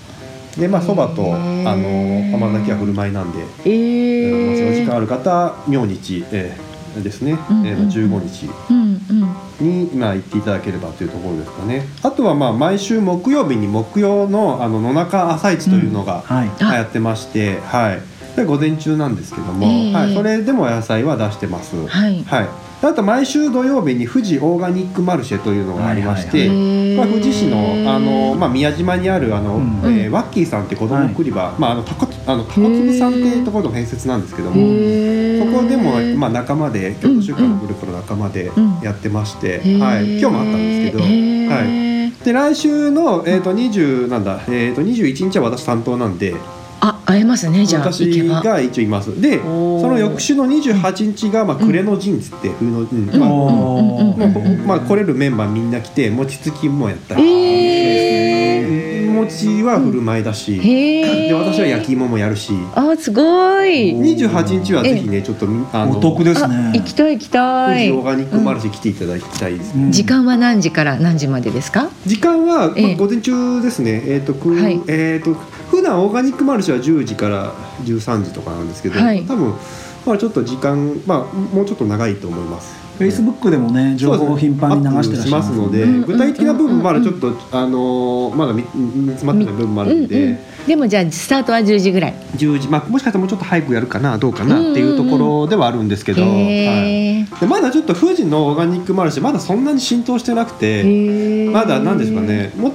[0.58, 6.70] でまあそばとあの甘酒は振る舞いなんで、ええーもしお時間ーある方明日、えー
[7.04, 7.66] ですね、うんうん。
[7.68, 9.00] えー15日うん
[9.60, 9.82] うん。
[9.84, 11.86] に今行っていただければというところですかね。
[12.02, 16.50] あとはまあ毎週木曜日に木曜のあの野中朝市というのがはい。
[16.60, 18.00] 流行ってまして、はい。
[18.36, 19.92] で午前中なんですけども、えー。
[19.92, 21.76] はい、それでも野菜は出してます。
[21.86, 22.24] はい。
[22.24, 22.48] はい、
[22.82, 26.96] あと毎週土曜日に富士オーガニックマルシェというのがありまして、はいはいはい。
[26.96, 29.64] まあ、富士市のあの、まあ、宮島にあるあの、うん。
[29.84, 38.80] えーワッキーさんって子供送り場、まあ、あのタコあのタコつぶさんっていうところの併設なんですけども、そこでも、まあ、仲間で京都週間のグループの仲間でうん。
[38.80, 39.78] やってまして、へー。
[39.78, 46.34] はい、今日もあったんですけど、はい、で来週の、えー、と20なんだ、えー、と21日は私担当なんで
[46.80, 49.20] あ会えますねじゃあ行私が一応います。
[49.20, 54.30] でその翌週の28日が、まあ、暮れの陣っつって冬の、うんまあ
[54.66, 58.30] まあ来れるメンバーみんな来て餅つきもやったり、え
[59.10, 62.52] 餅は振る舞いだし、で私は焼き芋もやるし。
[62.74, 63.22] あすご
[63.64, 63.92] い。
[63.94, 67.90] 28日はぜひねちょっとみあのお得ですあね行きたい行きたい。
[67.92, 69.92] オーガニックマルシェ来ていただきたいですね、うん。
[69.92, 71.90] 時間は何時から何時までですか？
[72.06, 72.96] 時間は、まあええ。
[72.96, 74.02] 午前中ですね。
[74.06, 74.80] えっ、とく、はい。
[74.88, 75.46] えっ、と普
[75.90, 77.52] 段オーガニックマルシェは10時から
[77.84, 79.24] 13時とかなんですけど、はい。
[79.24, 79.54] 多分
[80.06, 82.80] まあちょっと時間まあもうちょっと長いと思います。
[83.00, 92.14] フェイスブックでもね情報を頻繁に流してらっしゃいますので、うん具体的な部分まだちょっと、あのーまだ見見詰まってない部分もあるんで、うんうん、でもじゃあスタートは10時ぐらい。
[92.36, 100.84] 10時、まあ、もしかしたらもうちょっと早くやるかなどうかなっていうところではあるんですけど、はい、へーでまだちょっと富士のオーガニックマルシェまだそんなに浸透してなくて
[101.50, 102.74] まだなんですかねも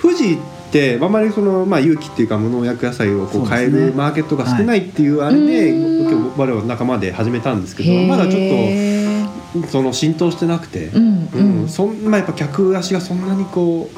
[0.00, 0.38] 富士っ
[0.74, 13.88] てあんまりその、まあ、有機っていうか無農薬野菜をこう買えるマーケットが少ないっていうあれで、うん今日我々仲間で始めたんですけどまだちょっとその浸透してなくて、うんううんん、そんまあ、やっぱ客足がそんなにこ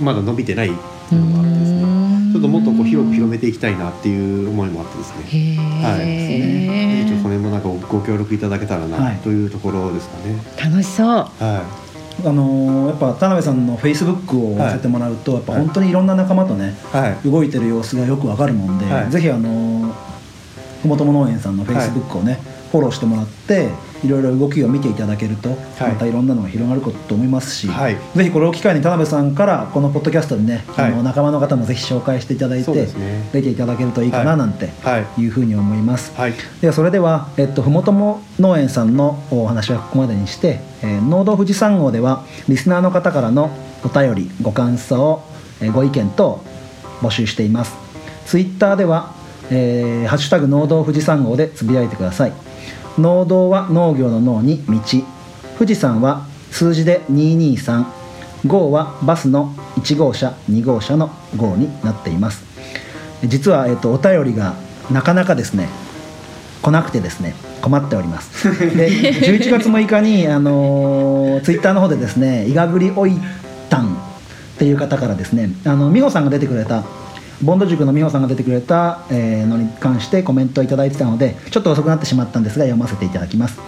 [0.00, 0.70] うまだ伸びてないっ
[1.08, 1.82] ていうのがあってですね。
[1.82, 2.32] うん。
[2.32, 5.24] ちょっともっとこう広く広めていきたいなっていう思いもあってですね。
[5.24, 6.00] へはい。
[6.02, 9.18] え、ぜひちょっとそれもなんかご協力いただけたらはない。
[9.18, 10.38] というところですかね。
[10.62, 11.06] 楽しそう。
[11.08, 11.85] は
[12.24, 16.96] あのーやっぱ田辺さんのフェイスブックを見せてもらうと、やっぱ本当にいろんな仲間とねい。
[16.96, 17.28] はい。
[17.28, 19.92] 動いてる様子がよくわかるもんで、はいぜひあのー
[20.82, 22.38] ふもとも農園さんのフェイスブックをね、
[22.70, 23.68] フォローしてもらって
[24.06, 25.56] いろいろ動きを見ていただけると、は
[25.88, 25.92] い。
[25.92, 27.96] またいろんなのが広がることと思いますし、はい。
[28.14, 30.92] ぜひこれを機会に田辺さんからこのポッドキャストにね、はい。
[30.92, 33.28] あの仲間の方もぜひ紹介していただいて、ね。
[33.32, 36.12] 出ていただけるといいかはないなんてはいいうふうに思います。
[36.16, 36.34] はい。
[36.60, 43.50] ではそれでは、えっと、ふもとも農園さんのお話はここまでにして、えー農道富士山号ではリスナーの方からの
[43.84, 45.22] お便りご感想、
[45.60, 46.42] えーご意見等
[47.00, 47.74] 募集しています。
[48.26, 49.14] ツイッターでは
[49.50, 52.32] 「えーハッシュタグ農道富士山号」でつぶやいてください
[52.98, 54.80] 農道は農業の農に道。
[55.58, 57.84] 富士山は数字で223
[58.46, 62.44] 号はバスの1号車2号車の号になっています。
[63.24, 64.54] 実は、えっと、お便りが
[64.90, 65.68] なかなかですね
[66.62, 68.44] 来なくてですね困っております。
[68.76, 73.18] で11月6日に、あのーツイッターの方でですね「いがぐりおい
[73.68, 73.92] たん」
[74.56, 76.82] っていう方からですねあの美穂さんが出てくれた
[77.42, 83.60] ボンド塾の美穂さんが出てくれた、えのに関してコメントをいただいてたのでちょっと遅くなってしまったんですが読ませていただきます。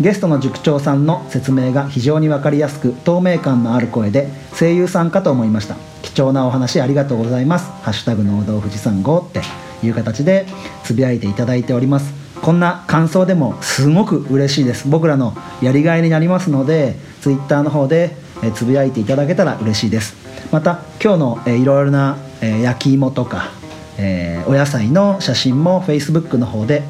[0.00, 4.28] ゲストの塾長さんの説明が非常に分かりやすく透明感のある声で
[4.58, 5.76] 声優さんかと思いました。
[6.02, 9.40] 貴重なお話ありがとうございます「ハッシュタグ農道富士山号」って
[9.84, 10.46] いう形で
[10.82, 12.12] つぶやいていただいております。
[12.42, 14.88] こんな感想でもすごく嬉しいです。
[14.88, 18.16] 僕らのやりがいになりますのでツイッターの方で
[18.54, 20.14] つぶやいていただけたら嬉しいです。
[20.50, 23.50] また今日の、いろいろな、えー焼き芋とか、
[23.98, 26.82] えーお野菜の写真も Facebook の方で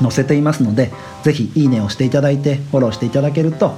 [0.00, 0.90] 載せていますので
[1.22, 3.74] ぜひいいねをしていただいてフォローしていただけると、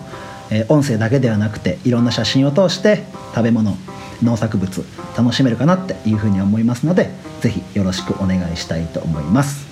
[0.51, 3.77] えー音声だけではなくていろんな写真を通して食べ物
[4.23, 4.85] 農作物
[5.17, 9.67] 楽しめるかなっていうふうに思いますのでぜひよろしくお願いしたいと思います。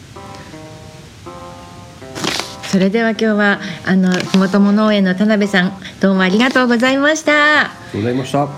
[2.70, 7.60] それでは今日はあのふもとも農園の田辺さんどうもありがとうございました。
[7.60, 8.48] ありがとうございました。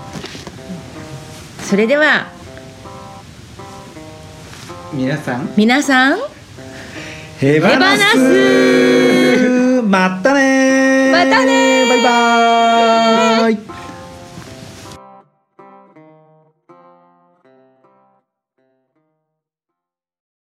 [1.63, 2.36] それでは
[4.93, 5.53] 皆さん。
[5.57, 6.17] 皆さん。
[7.39, 11.11] ヘバナスまたねー。
[11.11, 11.89] またねー。
[11.89, 13.66] バイバーイ